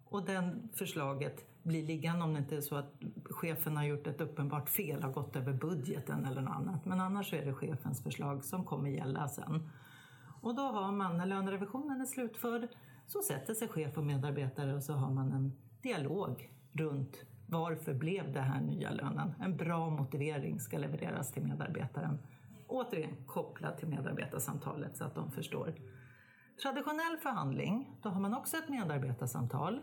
Och 0.09 0.25
den 0.25 0.69
förslaget 0.73 1.45
blir 1.63 1.83
liggande 1.83 2.23
om 2.23 2.33
det 2.33 2.39
inte 2.39 2.57
är 2.57 2.61
så 2.61 2.75
att 2.75 2.93
chefen 3.29 3.77
har 3.77 3.83
gjort 3.83 4.07
ett 4.07 4.21
uppenbart 4.21 4.69
fel, 4.69 5.03
har 5.03 5.11
gått 5.11 5.35
över 5.35 5.53
budgeten 5.53 6.25
eller 6.25 6.41
något 6.41 6.55
annat. 6.55 6.85
Men 6.85 6.99
annars 7.01 7.33
är 7.33 7.45
det 7.45 7.53
chefens 7.53 8.03
förslag 8.03 8.45
som 8.45 8.65
kommer 8.65 8.89
gälla 8.89 9.27
sen. 9.27 9.69
Och 10.41 10.55
då 10.55 10.61
har 10.61 10.91
man, 10.91 11.17
när 11.17 11.25
lönerevisionen 11.25 12.01
är 12.01 12.05
slutförd, 12.05 12.67
så 13.07 13.21
sätter 13.21 13.53
sig 13.53 13.67
chef 13.67 13.97
och 13.97 14.03
medarbetare 14.03 14.75
och 14.75 14.83
så 14.83 14.93
har 14.93 15.11
man 15.11 15.31
en 15.31 15.53
dialog 15.81 16.51
runt 16.73 17.25
varför 17.49 17.93
blev 17.93 18.33
det 18.33 18.41
här 18.41 18.61
nya 18.61 18.91
lönen? 18.91 19.33
En 19.39 19.57
bra 19.57 19.89
motivering 19.89 20.59
ska 20.59 20.77
levereras 20.77 21.31
till 21.31 21.43
medarbetaren. 21.43 22.19
Återigen 22.67 23.15
kopplat 23.25 23.77
till 23.77 23.87
medarbetarsamtalet 23.87 24.97
så 24.97 25.03
att 25.03 25.15
de 25.15 25.31
förstår. 25.31 25.73
Traditionell 26.61 27.17
förhandling, 27.21 27.97
då 28.01 28.09
har 28.09 28.19
man 28.19 28.33
också 28.33 28.57
ett 28.57 28.69
medarbetarsamtal. 28.69 29.79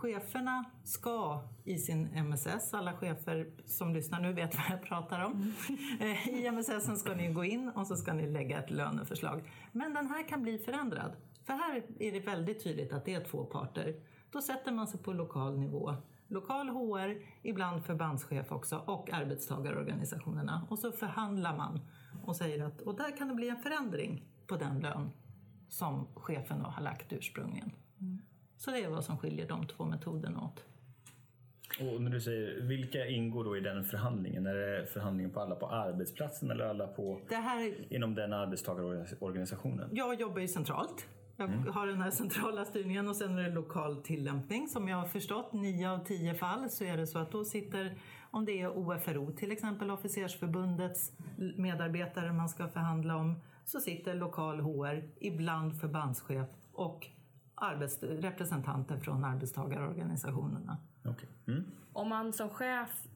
Cheferna 0.00 0.64
ska 0.84 1.42
i 1.64 1.78
sin 1.78 2.06
MSS, 2.14 2.74
alla 2.74 2.92
chefer 2.92 3.50
som 3.66 3.94
lyssnar 3.94 4.20
nu 4.20 4.32
vet 4.32 4.54
vad 4.54 4.64
jag 4.70 4.82
pratar 4.82 5.24
om. 5.24 5.32
Mm. 5.32 6.12
I 6.28 6.46
MSS 6.46 7.00
ska 7.00 7.14
ni 7.14 7.32
gå 7.32 7.44
in 7.44 7.68
och 7.68 7.86
så 7.86 7.96
ska 7.96 8.12
ni 8.12 8.26
lägga 8.26 8.58
ett 8.58 8.70
löneförslag. 8.70 9.50
Men 9.72 9.94
den 9.94 10.06
här 10.06 10.28
kan 10.28 10.42
bli 10.42 10.58
förändrad. 10.58 11.16
För 11.44 11.52
här 11.52 11.82
är 11.98 12.12
det 12.12 12.20
väldigt 12.20 12.64
tydligt 12.64 12.92
att 12.92 13.04
det 13.04 13.14
är 13.14 13.24
två 13.24 13.44
parter. 13.44 13.94
Då 14.30 14.42
sätter 14.42 14.72
man 14.72 14.86
sig 14.86 15.00
på 15.00 15.12
lokal 15.12 15.58
nivå 15.58 15.96
lokal 16.30 16.68
HR, 16.68 17.22
ibland 17.42 17.84
förbandschef 17.84 18.52
också 18.52 18.76
och 18.86 19.12
arbetstagarorganisationerna. 19.12 20.66
Och 20.70 20.78
så 20.78 20.92
förhandlar 20.92 21.56
man 21.56 21.80
och 22.22 22.36
säger 22.36 22.64
att 22.64 22.80
och 22.80 22.96
där 22.96 23.16
kan 23.16 23.28
det 23.28 23.34
bli 23.34 23.48
en 23.48 23.62
förändring 23.62 24.24
på 24.46 24.56
den 24.56 24.80
lön 24.80 25.10
som 25.68 26.06
chefen 26.14 26.60
har 26.60 26.82
lagt 26.82 27.12
ursprungligen. 27.12 27.72
Mm. 28.00 28.18
Så 28.60 28.70
det 28.70 28.84
är 28.84 28.88
vad 28.88 29.04
som 29.04 29.18
skiljer 29.18 29.48
de 29.48 29.66
två 29.66 29.84
metoderna 29.84 30.40
åt. 30.40 30.64
Och 31.80 32.02
när 32.02 32.10
du 32.10 32.20
säger, 32.20 32.60
vilka 32.60 33.06
ingår 33.06 33.44
då 33.44 33.56
i 33.56 33.60
den 33.60 33.84
förhandlingen? 33.84 34.46
Är 34.46 34.54
det 34.54 34.86
förhandlingen 34.86 35.30
på 35.30 35.40
alla 35.40 35.54
på 35.54 35.66
arbetsplatsen 35.66 36.50
eller 36.50 36.64
alla 36.64 36.86
på, 36.86 37.20
Det 37.28 37.34
här, 37.34 37.92
inom 37.94 38.14
den 38.14 38.32
arbetstagarorganisationen? 38.32 39.90
jag 39.92 40.20
jobbar 40.20 40.40
ju 40.40 40.48
centralt. 40.48 41.06
Jag 41.36 41.48
har 41.48 41.86
den 41.86 42.02
här 42.02 42.10
centrala 42.10 42.64
styrningen 42.64 43.08
och 43.08 43.16
sen 43.16 43.38
är 43.38 43.42
det 43.42 43.50
lokal 43.50 43.96
tillämpning. 43.96 44.68
Som 44.68 44.88
jag 44.88 44.96
har 44.96 45.06
förstått, 45.06 45.52
nio 45.52 45.90
av 45.90 46.04
tio 46.04 46.34
fall 46.34 46.70
så 46.70 46.84
är 46.84 46.96
det 46.96 47.06
så 47.06 47.18
att 47.18 47.32
då 47.32 47.44
sitter, 47.44 47.98
om 48.30 48.44
det 48.44 48.60
är 48.60 48.78
OFRO 48.78 49.32
till 49.32 49.52
exempel, 49.52 49.90
Officersförbundets 49.90 51.12
medarbetare 51.56 52.32
man 52.32 52.48
ska 52.48 52.68
förhandla 52.68 53.16
om, 53.16 53.40
så 53.64 53.80
sitter 53.80 54.14
lokal 54.14 54.60
HR, 54.60 55.02
ibland 55.20 55.80
förbandschef 55.80 56.48
och 56.72 57.06
arbets- 57.60 58.20
representanter 58.20 58.96
från 58.96 59.24
arbetstagarorganisationerna. 59.24 60.76
Okej. 61.04 61.28
Mm. 61.48 61.64
Om 61.92 62.08
man 62.08 62.32
som 62.32 62.50
chef 62.50 63.06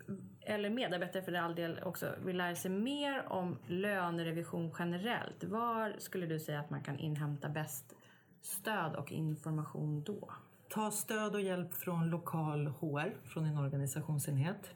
eller 0.40 0.70
medarbetare 0.70 1.22
för 1.22 1.32
all 1.32 1.54
del 1.54 1.80
också 1.84 2.14
vill 2.24 2.36
lära 2.36 2.54
sig 2.54 2.70
mer 2.70 3.26
om 3.28 3.58
lönerevision 3.66 4.74
generellt, 4.78 5.44
var 5.44 5.94
skulle 5.98 6.26
du 6.26 6.40
säga 6.40 6.60
att 6.60 6.70
man 6.70 6.82
kan 6.82 6.98
inhämta 6.98 7.48
bäst 7.48 7.94
stöd 8.42 8.94
och 8.94 9.12
information 9.12 10.02
då? 10.02 10.30
Ta 10.68 10.90
stöd 10.90 11.34
och 11.34 11.40
hjälp 11.40 11.74
från 11.74 12.10
lokal 12.10 12.66
HR, 12.66 13.26
från 13.28 13.44
en 13.44 13.58
organisationsenhet. 13.58 14.74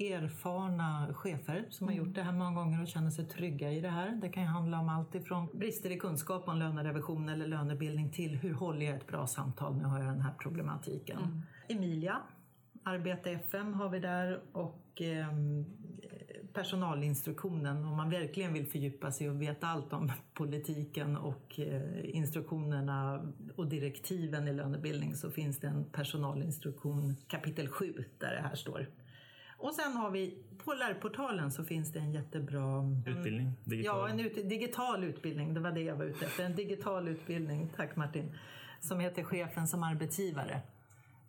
Erfarna 0.00 1.14
chefer 1.14 1.66
som 1.70 1.88
har 1.88 1.94
gjort 1.94 2.14
det 2.14 2.22
här 2.22 2.32
många 2.32 2.52
gånger 2.52 2.82
och 2.82 2.88
känner 2.88 3.10
sig 3.10 3.26
trygga 3.26 3.72
i 3.72 3.80
det 3.80 3.88
här. 3.88 4.18
Det 4.22 4.28
kan 4.28 4.46
handla 4.46 4.80
om 4.80 4.88
allt 4.88 5.14
ifrån 5.14 5.48
brister 5.52 5.90
i 5.90 5.98
kunskap 5.98 6.48
om 6.48 6.58
lönerevision 6.58 7.28
eller 7.28 7.46
lönebildning 7.46 8.10
till 8.10 8.36
hur 8.36 8.54
håller 8.54 8.86
jag 8.86 8.96
ett 8.96 9.06
bra 9.06 9.26
samtal, 9.26 9.76
nu 9.76 9.84
har 9.84 9.98
jag 9.98 10.08
den 10.08 10.20
här 10.20 10.34
problematiken. 10.38 11.42
Emilia, 11.68 12.16
Arbeta 12.82 13.30
FM 13.30 13.74
har 13.74 13.88
vi 13.88 13.98
där 13.98 14.40
och 14.52 15.00
ehm, 15.00 15.64
personalinstruktionen 16.52 17.84
om 17.84 17.96
man 17.96 18.10
verkligen 18.10 18.52
vill 18.52 18.66
fördjupa 18.66 19.12
sig 19.12 19.30
och 19.30 19.42
veta 19.42 19.66
allt 19.66 19.92
om 19.92 20.12
politiken 20.34 21.16
och 21.16 21.60
eh, 21.60 22.16
instruktionerna 22.16 23.28
och 23.56 23.66
direktiven 23.66 24.48
i 24.48 24.52
lönebildning 24.52 25.14
så 25.14 25.30
finns 25.30 25.58
det 25.58 25.66
en 25.66 25.84
personalinstruktion 25.84 27.16
kapitel 27.28 27.68
7 27.68 28.04
där 28.18 28.34
det 28.34 28.48
här 28.48 28.54
står. 28.54 28.86
Och 29.60 29.74
sen 29.74 29.92
har 29.92 30.10
vi 30.10 30.38
på 30.64 30.74
lärportalen 30.74 31.52
så 31.52 31.64
finns 31.64 31.92
det 31.92 31.98
en 31.98 32.12
jättebra 32.12 32.84
Utbildning? 33.06 33.52
Digital? 33.64 33.98
Ja, 33.98 34.08
en 34.08 34.20
ut, 34.20 34.48
digital 34.48 35.04
utbildning. 35.04 35.54
Det 35.54 35.60
var 35.60 35.72
det 35.72 35.80
jag 35.80 35.96
var 35.96 36.04
ute 36.04 36.24
efter. 36.24 36.44
En 36.44 36.54
digital 36.56 37.08
utbildning, 37.08 37.72
tack 37.76 37.96
Martin, 37.96 38.34
som 38.80 39.00
heter 39.00 39.24
Chefen 39.24 39.66
som 39.66 39.82
arbetsgivare. 39.82 40.60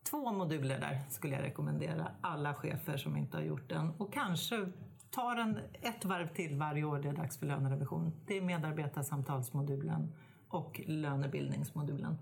Två 0.04 0.32
moduler 0.32 0.80
där 0.80 1.00
skulle 1.10 1.36
jag 1.36 1.44
rekommendera 1.44 2.08
alla 2.22 2.54
chefer 2.54 2.98
som 2.98 3.18
inte 3.18 3.38
har 3.38 3.44
gjort 3.44 3.70
den. 3.70 3.90
Och 3.98 4.14
kanske 4.14 4.68
ta 5.12 5.36
den 5.36 5.60
ett 5.82 6.06
varv 6.06 6.28
till 6.28 6.56
varje 6.56 6.84
år 6.84 7.00
det 7.00 7.10
är 7.10 7.14
dags 7.14 7.38
för 7.38 7.46
lönerevision. 7.46 8.12
Det 8.28 8.38
är 8.38 8.42
medarbetarsamtalsmodulen 8.42 10.14
och 10.48 10.82
lönebildningsmodulen. 10.86 12.18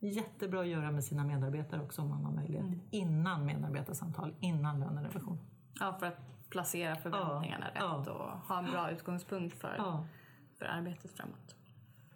Jättebra 0.00 0.60
att 0.60 0.66
göra 0.66 0.90
med 0.90 1.04
sina 1.04 1.24
medarbetare 1.24 1.82
också 1.82 2.02
om 2.02 2.08
man 2.08 2.24
har 2.24 2.32
möjlighet. 2.32 2.66
Innan 2.90 3.46
medarbetarsamtal, 3.46 4.34
innan 4.40 4.80
lönerevision. 4.80 5.38
Ja, 5.80 5.96
för 6.00 6.06
att 6.06 6.48
placera 6.50 6.96
förväntningarna 6.96 7.66
Ja, 7.74 7.80
rätt 7.80 8.06
ja. 8.06 8.12
och 8.12 8.38
ha 8.48 8.58
en 8.58 8.70
bra 8.70 8.90
utgångspunkt 8.90 9.56
för, 9.60 9.74
Ja. 9.78 10.06
för 10.58 10.64
arbetet 10.66 11.10
framåt. 11.12 11.54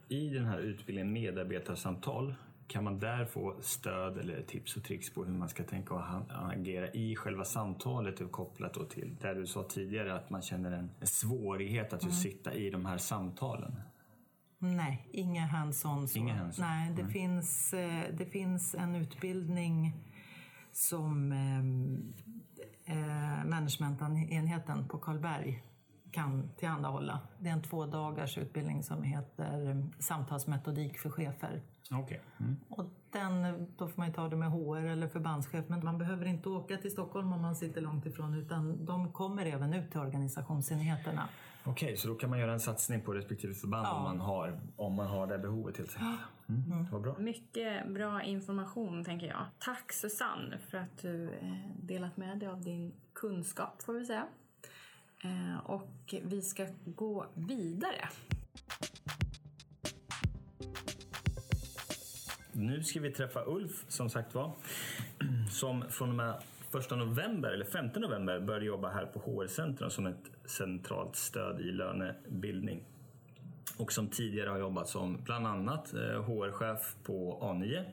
I 0.09 0.29
den 0.29 0.45
här 0.45 0.59
utbildningen 0.59 1.13
medarbetarsamtal, 1.13 2.35
kan 2.67 2.85
man 2.85 2.99
där 2.99 3.25
få 3.25 3.57
stöd 3.61 4.19
eller 4.19 4.43
tips 4.43 4.77
och 4.77 4.85
tricks 4.85 5.15
på 5.15 5.25
hur 5.25 5.33
man 5.33 5.49
ska 5.49 5.63
tänka 5.65 5.95
och 5.95 6.03
agera 6.53 6.89
i 6.91 7.17
själva 7.17 7.45
samtalet 7.45 8.21
och 8.21 8.33
kopplat 8.33 8.75
då 8.75 8.85
till 8.85 9.17
där 9.21 9.35
du 9.35 9.47
sa 9.47 9.63
tidigare 9.63 10.15
att 10.15 10.31
man 10.31 10.43
känner 10.43 10.73
en 10.73 10.91
svårighet 11.03 11.93
att 11.93 12.05
just 12.05 12.23
sitta 12.23 12.55
i 12.55 12.71
de 12.71 12.87
här 12.87 12.99
samtalen? 12.99 13.81
Nej, 14.63 15.09
inga 15.13 15.47
hands-on. 15.47 16.09
Inga 16.15 16.35
hands-on. 16.35 16.65
Nej, 16.65 16.93
det, 16.97 17.09
finns, 17.09 17.75
eh, 17.75 18.05
det 18.13 18.27
finns 18.27 18.75
en 18.75 18.95
utbildning 18.95 19.95
som 20.73 21.33
eh, 21.33 22.97
eh, 22.97 23.45
managementenheten 23.45 24.89
på 24.89 24.99
Karlberg 24.99 25.63
kan 26.13 26.51
tillhandahålla. 26.57 27.21
Det 27.39 27.49
är 27.49 27.53
en 27.53 27.63
två 27.63 27.87
dagars 27.87 28.39
utbildning 28.39 28.83
som 28.83 29.03
heter 29.03 29.71
eh, 29.71 29.85
Samtalsmetodik 29.99 30.99
för 30.99 31.11
chefer. 31.11 31.63
Okej. 31.91 32.21
Mm. 32.41 32.57
Och 32.69 32.85
den, 33.11 33.43
då 33.77 33.89
får 33.89 33.99
man 34.01 34.09
ju 34.09 34.15
ta 34.15 34.29
det 34.29 34.37
med 34.37 34.51
HR 34.51 34.85
eller 34.85 35.09
förbandschef, 35.09 35.65
men 35.69 35.85
man 35.85 35.99
behöver 35.99 36.27
inte 36.27 36.49
åka 36.49 36.77
till 36.77 36.91
Stockholm 36.91 37.33
om 37.33 37.43
man 37.43 37.57
sitter 37.57 37.81
långt 37.81 38.07
ifrån, 38.07 38.35
utan 38.35 38.85
de 38.85 39.13
kommer 39.13 39.47
även 39.47 39.75
ut 39.75 39.91
till 39.91 40.01
organisationsenheterna. 40.01 41.29
Okej, 41.65 41.97
så 41.97 42.09
då 42.09 42.15
kan 42.15 42.31
man 42.31 42.39
göra 42.39 42.53
en 42.53 42.61
satsning 42.61 43.01
på 43.01 43.13
respektive 43.13 43.55
förband 43.55 43.87
Ja. 43.87 43.93
om, 43.97 44.03
man 44.03 44.21
har, 44.21 44.61
om 44.77 44.95
man 44.95 45.07
har 45.07 45.27
det 45.27 45.39
behovet 45.39 45.77
helt 45.79 45.97
enkelt. 45.97 46.21
Mm. 46.49 46.87
Vad 46.93 47.03
bra. 47.03 47.19
Mycket 47.19 47.89
bra 47.89 48.23
information 48.23 49.05
tänker 49.05 49.27
jag. 49.27 49.47
Tack 49.59 49.93
Susanne 49.93 50.59
för 50.59 50.79
att 50.79 50.99
du 51.03 51.31
eh, 51.33 51.55
delat 51.83 52.17
med 52.17 52.39
dig 52.39 52.49
av 52.49 52.61
din 52.63 52.93
kunskap 53.13 53.83
får 53.83 53.93
vi 53.95 54.07
säga. 54.07 54.27
Eh, 55.25 55.59
Och 55.71 56.15
vi 56.23 56.43
ska 56.43 56.67
gå 56.85 57.27
vidare. 57.35 58.09
Nu 62.53 62.83
ska 62.85 63.01
vi 63.01 63.11
träffa 63.11 63.45
Ulf 63.47 63.85
som 63.89 64.11
sagt 64.11 64.35
var. 64.35 64.53
Som 65.51 65.85
från 65.91 66.09
och 66.09 66.15
med 66.15 66.43
1 66.79 66.91
november, 66.91 67.51
eller 67.51 67.65
5 67.65 67.87
november, 67.97 68.41
började 68.41 68.67
jobba 68.67 68.89
här 68.89 69.07
på 69.07 69.21
HR-centrum 69.21 69.91
som 69.91 70.07
ett 70.07 70.31
centralt 70.45 71.17
stöd 71.17 71.61
i 71.61 71.73
lönebildning. 71.73 72.85
Och 73.77 73.93
som 73.93 74.09
tidigare 74.09 74.51
har 74.51 74.59
jobbat 74.59 74.89
som 74.89 75.19
bland 75.25 75.47
annat 75.47 75.95
eh, 75.95 76.23
HR-chef 76.23 76.97
på 77.03 77.39
A9. 77.43 77.85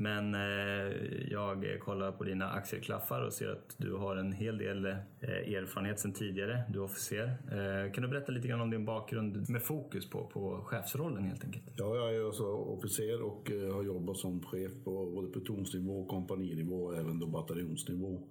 Men 0.00 0.34
eh, 0.34 1.30
jag 1.30 1.80
kollar 1.80 2.12
på 2.12 2.24
dina 2.24 2.50
axelklaffar 2.50 3.22
och 3.26 3.32
ser 3.32 3.48
att 3.48 3.74
du 3.76 3.92
har 3.94 4.16
en 4.16 4.32
hel 4.32 4.58
del 4.58 4.86
eh, 4.86 4.94
erfarenhet 5.30 6.00
sedan 6.00 6.12
tidigare. 6.12 6.62
Du 6.68 6.78
är 6.78 6.82
officer. 6.82 7.24
Eh, 7.24 7.92
Kan 7.92 8.02
du 8.02 8.08
berätta 8.08 8.32
lite 8.32 8.48
grann 8.48 8.60
om 8.60 8.70
din 8.70 8.84
bakgrund 8.84 9.48
med 9.50 9.62
fokus 9.62 10.10
på, 10.10 10.26
på 10.26 10.60
chefsrollen 10.64 11.24
helt 11.24 11.44
enkelt? 11.44 11.64
Ja, 11.76 11.96
jag 11.96 12.14
är 12.16 12.26
alltså 12.26 12.44
officer 12.44 13.22
och 13.22 13.50
eh, 13.50 13.74
har 13.74 13.82
jobbat 13.82 14.16
som 14.16 14.42
chef 14.42 14.72
på 14.84 15.06
både 15.06 15.28
plutonsnivå, 15.32 16.04
kompaninivå 16.04 16.84
och 16.84 16.96
även 16.96 17.18
då 17.18 17.26
bataljonsnivå. 17.26 18.22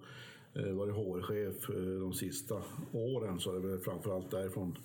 Eh, 0.54 0.72
Varit 0.72 0.94
HR-chef 0.94 1.70
eh, 1.70 2.00
de 2.00 2.12
sista 2.12 2.54
åren 2.92 3.38
så 3.38 3.50
är 3.56 3.60
det 3.60 3.68
väl 3.68 3.78
framförallt 3.78 4.30
därifrån 4.30 4.76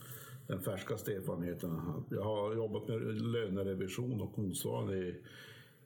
den 0.48 0.60
färskaste 0.62 1.14
erfarenheten. 1.14 1.82
Jag 2.10 2.24
har 2.24 2.56
jobbat 2.56 2.88
med 2.88 3.02
lönerevision 3.22 4.22
och 4.22 4.40
motsvarande 4.40 4.98
i, 4.98 5.16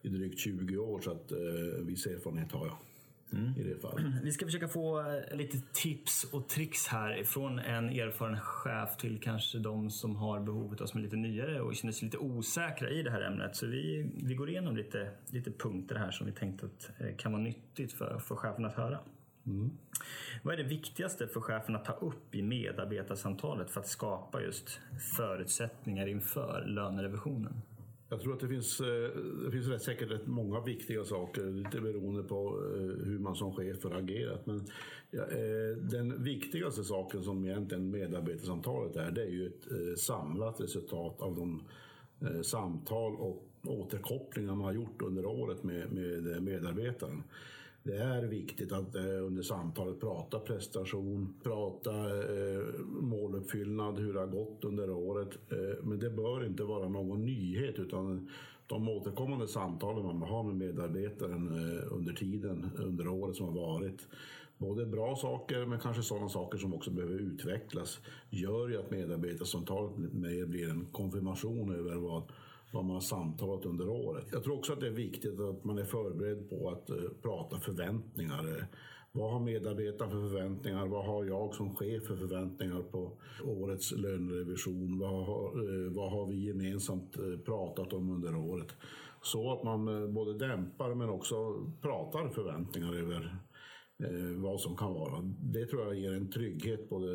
i 0.01 0.10
drygt 0.10 0.39
20 0.39 0.77
år 0.77 1.01
så 1.01 1.12
att 1.12 1.32
eh, 1.32 1.38
viss 1.86 2.06
erfarenhet 2.06 2.51
har 2.51 2.65
jag 2.65 2.77
i 3.58 3.63
det 3.63 3.82
fallet. 3.82 4.06
Vi 4.24 4.32
ska 4.32 4.46
försöka 4.46 4.68
få 4.68 5.00
eh, 5.00 5.38
lite 5.38 5.58
tips 5.74 6.24
och 6.24 6.50
tricks 6.50 6.88
här 6.88 7.24
från 7.24 7.60
en 7.60 7.89
erfaren 7.89 8.39
chef 8.39 8.98
till 8.98 9.20
kanske 9.22 9.60
de 9.60 9.89
som 9.89 10.15
har 10.15 10.39
behovet 10.39 10.82
av 10.82 10.86
som 10.86 11.00
är 11.00 11.03
lite 11.03 11.15
nyare 11.15 11.62
och 11.62 11.75
känner 11.75 11.94
sig 11.94 12.06
lite 12.06 12.18
osäkra 12.18 12.89
i 12.89 13.03
det 13.03 13.12
här 13.12 13.22
ämnet. 13.22 13.56
Så 13.56 13.68
vi, 13.68 14.12
vi 14.24 14.36
går 14.36 14.50
igenom 14.50 14.77
lite, 14.77 15.12
lite 15.29 15.51
punkter 15.51 15.96
här 15.96 16.12
som 16.12 16.25
vi 16.25 16.32
tänkte 16.32 16.65
att 16.65 17.01
eh, 17.01 17.15
kan 17.15 17.32
vara 17.32 17.41
nyttigt 17.41 17.94
för, 17.94 18.20
för 18.20 18.36
chefen 18.36 18.65
att 18.65 18.75
höra. 18.75 19.00
Vad 20.44 20.53
är 20.53 20.58
det 20.58 20.70
viktigaste 20.70 21.27
för 21.27 21.41
chefen 21.41 21.75
att 21.75 21.86
ta 21.86 21.94
upp 21.94 22.36
i 22.36 22.41
medarbetarsamtalet 22.41 23.72
för 23.72 23.79
att 23.79 23.88
skapa 23.88 24.41
just 24.41 24.79
förutsättningar 25.18 26.08
inför 26.08 26.65
lönerevisionen? 26.68 27.62
Jag 28.12 28.22
tror 28.22 28.34
att 28.34 28.39
det 28.39 28.48
finns, 28.48 28.82
eh, 28.82 29.10
det 29.46 29.51
finns 29.51 29.68
rätt 29.68 29.82
säkert 29.82 30.12
rätt 30.12 30.28
många 30.28 30.62
viktiga 30.62 31.04
saker, 31.04 31.46
lite 31.46 31.82
beroende 31.82 32.24
på 32.24 32.48
eh, 32.48 33.06
hur 33.06 33.20
man 33.20 33.36
som 33.36 33.56
chef 33.56 33.84
har 33.84 33.92
agerat. 33.92 34.46
Men 34.46 34.58
eh, 35.12 35.78
den 35.78 36.24
viktigaste 36.24 36.84
saken 36.84 37.24
som 37.24 37.46
egentligen 37.46 37.92
medarbetarsamtalet 37.92 38.96
är, 38.96 39.12
det 39.12 39.22
är 39.22 39.30
ju 39.30 39.48
ett 39.48 40.00
samlat 40.00 40.62
resultat 40.62 41.22
av 41.22 41.36
de 41.36 41.63
samtal 42.44 43.16
och 43.16 43.46
återkopplingar 43.63 44.56
man 44.56 44.66
har 44.66 44.74
gjort 44.74 45.01
under 45.01 45.25
året 45.25 45.63
med, 45.63 45.92
med 45.92 46.44
medarbetaren. 46.44 47.24
Det 47.83 47.98
är 47.98 48.21
viktigt 48.21 48.71
att 48.71 48.95
eh, 48.95 49.25
under 49.25 49.41
samtalet 49.41 50.00
prata 50.00 50.39
prestation, 50.39 51.33
prata 51.43 51.91
eh, 52.09 52.63
måluppfyllnad, 52.88 54.00
hur 54.00 54.13
det 54.13 54.19
har 54.19 54.27
gått 54.27 54.63
under 54.63 54.89
året. 54.89 55.29
Eh, 55.51 55.83
men 55.83 56.00
det 56.00 56.09
bör 56.09 56.45
inte 56.45 56.63
vara 56.63 56.89
någon 56.89 57.25
nyhet 57.25 57.79
utan 57.79 58.29
de 58.67 58.89
återkommande 58.89 59.48
samtalen 59.48 60.05
man 60.05 60.29
har 60.29 60.43
med 60.43 60.55
medarbetaren 60.55 61.48
under 61.91 62.13
tiden, 62.13 62.69
under 62.77 63.07
året 63.07 63.36
som 63.36 63.45
har 63.45 63.53
varit. 63.53 64.07
Både 64.57 64.86
bra 64.86 65.15
saker 65.15 65.65
men 65.65 65.79
kanske 65.79 66.03
sådana 66.03 66.29
saker 66.29 66.57
som 66.57 66.74
också 66.74 66.91
behöver 66.91 67.19
utvecklas 67.19 68.00
gör 68.29 68.69
ju 68.69 68.79
att 68.79 68.91
medarbetarsamtalet 68.91 69.91
mer 70.13 70.45
blir 70.45 70.69
en 70.69 70.86
konfirmation 70.86 71.75
över 71.75 71.95
vad 71.95 72.24
vad 72.71 72.85
man 72.85 72.93
har 72.93 73.01
samtalat 73.01 73.65
under 73.65 73.89
året. 73.89 74.27
Jag 74.31 74.43
tror 74.43 74.57
också 74.57 74.73
att 74.73 74.79
det 74.79 74.88
är 74.88 74.91
viktigt 74.91 75.39
att 75.39 75.63
man 75.63 75.77
är 75.77 75.83
förberedd 75.83 76.49
på 76.49 76.69
att 76.69 76.89
eh, 76.89 76.95
prata 77.21 77.59
förväntningar. 77.59 78.67
Vad 79.11 79.31
har 79.31 79.39
medarbetarna 79.39 80.11
för 80.11 80.29
förväntningar? 80.29 80.88
Vad 80.88 81.05
har 81.05 81.25
jag 81.25 81.53
som 81.53 81.75
chef 81.75 82.03
för 82.03 82.15
förväntningar 82.15 82.81
på 82.81 83.17
årets 83.45 83.91
lönerevision? 83.91 84.99
Vad 84.99 85.09
har, 85.09 85.45
eh, 85.45 85.91
vad 85.91 86.11
har 86.11 86.27
vi 86.27 86.45
gemensamt 86.47 87.17
eh, 87.17 87.39
pratat 87.45 87.93
om 87.93 88.09
under 88.09 88.35
året? 88.35 88.67
Så 89.21 89.53
att 89.53 89.63
man 89.63 90.13
både 90.13 90.38
dämpar 90.47 90.95
men 90.95 91.09
också 91.09 91.35
pratar 91.81 92.29
förväntningar 92.29 92.93
över 92.93 93.38
vad 94.38 94.61
som 94.61 94.77
kan 94.77 94.93
vara. 94.93 95.21
Det 95.39 95.65
tror 95.65 95.81
jag 95.81 95.95
ger 95.95 96.13
en 96.13 96.31
trygghet 96.31 96.89
både 96.89 97.07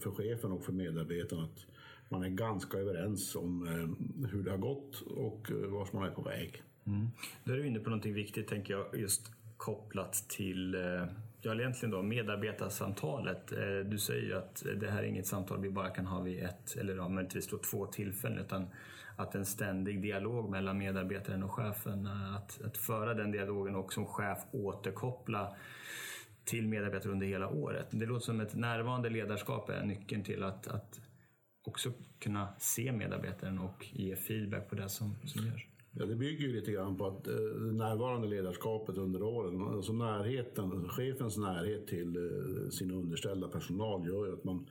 för 0.00 0.10
chefen 0.10 0.52
och 0.52 0.64
för 0.64 0.72
medarbetarna. 0.72 1.42
Att 1.42 1.66
man 2.12 2.22
är 2.24 2.28
ganska 2.28 2.78
överens 2.78 3.36
om 3.36 3.66
eh, 3.66 4.28
hur 4.30 4.42
det 4.42 4.50
har 4.50 4.58
gått 4.58 5.00
och 5.00 5.50
eh, 5.50 5.56
vart 5.56 5.92
man 5.92 6.02
är 6.02 6.10
på 6.10 6.22
väg. 6.22 6.62
Mm. 6.86 7.08
Då 7.44 7.52
är 7.52 7.56
du 7.56 7.66
inne 7.66 7.78
på 7.78 7.90
någonting 7.90 8.14
viktigt, 8.14 8.48
tänker 8.48 8.74
jag, 8.74 8.86
just 9.00 9.30
kopplat 9.56 10.12
till 10.28 10.74
eh, 10.74 11.04
Ja, 11.44 11.54
egentligen 11.54 11.90
då 11.90 12.02
medarbetarsamtalet. 12.02 13.52
Eh, 13.52 13.78
du 13.84 13.98
säger 13.98 14.22
ju 14.22 14.34
att 14.34 14.64
det 14.80 14.90
här 14.90 15.02
är 15.02 15.06
inget 15.06 15.26
samtal 15.26 15.60
vi 15.60 15.70
bara 15.70 15.90
kan 15.90 16.06
ha 16.06 16.20
vid 16.20 16.42
ett 16.42 16.76
eller 16.76 16.96
ja, 16.96 17.08
möjligtvis 17.08 17.48
då 17.48 17.58
två 17.58 17.86
tillfällen 17.86 18.38
utan 18.38 18.66
att 19.16 19.34
en 19.34 19.46
ständig 19.46 20.02
dialog 20.02 20.50
mellan 20.50 20.78
medarbetaren 20.78 21.42
och 21.42 21.52
chefen, 21.52 22.06
att, 22.36 22.62
att 22.64 22.76
föra 22.76 23.14
den 23.14 23.30
dialogen 23.30 23.74
och 23.74 23.92
som 23.92 24.06
chef 24.06 24.38
återkoppla 24.52 25.56
till 26.44 26.68
medarbetare 26.68 27.12
under 27.12 27.26
hela 27.26 27.48
året. 27.48 27.86
Det 27.90 28.06
låter 28.06 28.24
som 28.24 28.40
ett 28.40 28.54
närvarande 28.54 29.10
ledarskap 29.10 29.68
är 29.70 29.84
nyckeln 29.84 30.22
till 30.22 30.42
att, 30.42 30.66
att 30.68 31.00
också 31.64 31.92
kunna 32.18 32.48
se 32.58 32.92
medarbetaren 32.92 33.58
och 33.58 33.86
ge 33.92 34.16
feedback 34.16 34.70
på 34.70 34.74
det 34.74 34.88
som, 34.88 35.14
som 35.24 35.46
görs. 35.46 35.66
Ja, 35.92 36.06
det 36.06 36.14
bygger 36.14 36.46
ju 36.46 36.52
lite 36.52 36.72
grann 36.72 36.96
på 36.96 37.06
att 37.06 37.28
eh, 37.28 37.34
det 37.34 37.72
närvarande 37.72 38.28
ledarskapet 38.28 38.98
under 38.98 39.22
åren, 39.22 39.62
alltså 39.62 39.92
närheten, 39.92 40.88
chefens 40.88 41.36
närhet 41.36 41.86
till 41.86 42.16
eh, 42.16 42.70
sin 42.70 42.90
underställda 42.90 43.48
personal 43.48 44.06
gör 44.06 44.26
ju 44.26 44.32
att 44.32 44.44
man, 44.44 44.66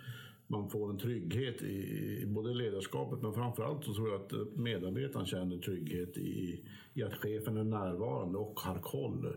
man 0.48 0.69
får 0.69 0.89
en 0.89 0.98
trygghet 0.98 1.62
i, 1.62 2.21
i 2.21 2.25
både 2.25 2.53
ledarskapet 2.53 3.21
men 3.21 3.33
framförallt 3.33 3.83
så 3.83 3.93
tror 3.93 4.10
jag 4.10 4.21
att 4.21 4.33
eh, 4.33 4.39
medarbetaren 4.55 5.25
känner 5.25 5.57
trygghet 5.57 6.17
i, 6.17 6.63
i 6.93 7.03
att 7.03 7.13
chefen 7.13 7.57
är 7.57 7.63
närvarande 7.63 8.38
och 8.38 8.60
har 8.60 8.79
koll 8.79 9.36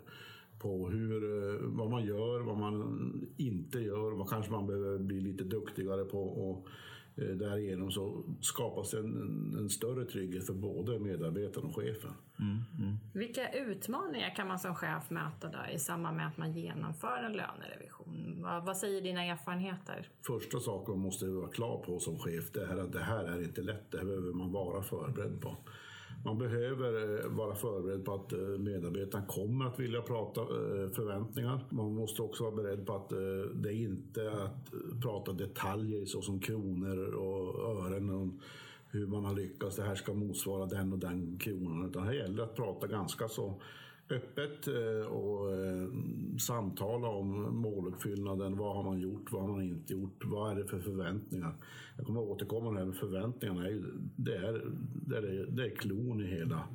på 0.58 0.88
hur, 0.88 1.24
eh, 1.24 1.60
vad 1.60 1.90
man 1.90 2.04
gör, 2.04 2.40
vad 2.40 2.58
man 2.58 3.28
inte 3.36 3.78
gör, 3.78 4.10
vad 4.10 4.28
kanske 4.28 4.52
man 4.52 4.66
behöver 4.66 4.98
bli 4.98 5.20
lite 5.20 5.44
duktigare 5.44 6.04
på. 6.04 6.22
Och, 6.22 6.68
därigenom 7.16 7.90
så 7.90 8.24
skapas 8.40 8.94
en, 8.94 9.54
en 9.58 9.70
större 9.70 10.04
trygghet 10.04 10.46
för 10.46 10.54
både 10.54 10.98
medarbetaren 10.98 11.66
och 11.66 11.76
chefen. 11.76 12.10
Mm, 12.38 12.62
mm. 12.78 12.96
Vilka 13.14 13.52
utmaningar 13.52 14.34
kan 14.36 14.48
man 14.48 14.58
som 14.58 14.74
chef 14.74 15.10
möta 15.10 15.48
då 15.48 15.72
i 15.74 15.78
samband 15.78 16.16
med 16.16 16.26
att 16.26 16.36
man 16.36 16.52
genomför 16.52 17.22
en 17.22 17.32
lönerevision? 17.32 18.38
Vad, 18.42 18.64
vad 18.64 18.76
säger 18.76 19.02
dina 19.02 19.24
erfarenheter? 19.24 20.08
Första 20.26 20.60
saken 20.60 20.94
man 20.94 21.02
måste 21.02 21.26
vara 21.26 21.48
klar 21.48 21.82
på 21.86 21.98
som 21.98 22.18
chef 22.18 22.50
det 22.52 22.64
är 22.64 22.76
att 22.76 22.92
det 22.92 23.02
här 23.02 23.24
är 23.24 23.42
inte 23.42 23.62
lätt. 23.62 23.90
Det 23.90 23.98
här 23.98 24.04
behöver 24.04 24.32
man 24.32 24.52
vara 24.52 24.82
förberedd 24.82 25.40
på. 25.40 25.56
Man 26.24 26.38
behöver 26.38 27.24
eh, 27.24 27.30
vara 27.30 27.54
förberedd 27.54 28.04
på 28.04 28.14
att 28.14 28.32
eh, 28.32 28.38
medarbetarna 28.38 29.26
kommer 29.26 29.64
att 29.64 29.80
vilja 29.80 30.02
prata 30.02 30.40
eh, 30.40 30.90
förväntningar. 30.90 31.64
Man 31.70 31.94
måste 31.94 32.22
också 32.22 32.44
vara 32.44 32.54
beredd 32.54 32.86
på 32.86 32.94
att 32.94 33.08
det 33.54 33.68
är 33.68 33.82
inte 33.82 34.32
att 34.32 34.72
prata 35.02 35.32
detaljer 35.32 36.04
såsom 36.04 36.40
kronor 36.40 37.14
och 37.14 37.70
ören 37.70 38.10
och 38.10 38.28
hur 38.90 39.06
man 39.06 39.24
har 39.24 39.34
lyckats. 39.34 39.76
Det 39.76 39.82
här 39.82 39.94
ska 39.94 40.14
motsvara 40.14 40.66
den 40.66 40.92
och 40.92 40.98
den 40.98 41.38
kronan. 41.38 41.88
Utan 41.88 42.02
här 42.02 42.12
gäller 42.12 42.36
det 42.36 42.44
att 42.44 42.56
prata 42.56 42.86
ganska 42.86 43.28
så 43.28 43.62
öppet 44.10 44.66
eh, 44.66 45.06
och 45.06 45.52
eh, 45.52 45.88
samtala 46.38 47.08
om 47.08 47.56
måluppfyllnaden. 47.56 48.56
Vad 48.56 48.76
har 48.76 48.82
man 48.82 49.00
gjort? 49.00 49.32
Vad 49.32 49.42
har 49.42 49.48
man 49.48 49.62
inte 49.62 49.92
gjort? 49.92 50.24
Vad 50.24 50.52
är 50.52 50.56
det 50.56 50.66
för 50.68 50.80
förväntningar? 50.80 51.54
Jag 51.96 52.06
kommer 52.06 52.22
att 52.22 52.28
återkomma 52.28 52.66
till 52.66 52.74
det 52.74 52.80
här 52.80 52.86
med 52.86 52.96
förväntningarna. 52.96 53.62
Det 54.16 54.36
är, 54.36 54.62
det 55.06 55.16
är, 55.16 55.46
det 55.50 55.64
är 55.64 55.76
klon 55.76 56.20
i 56.20 56.26
hela 56.26 56.68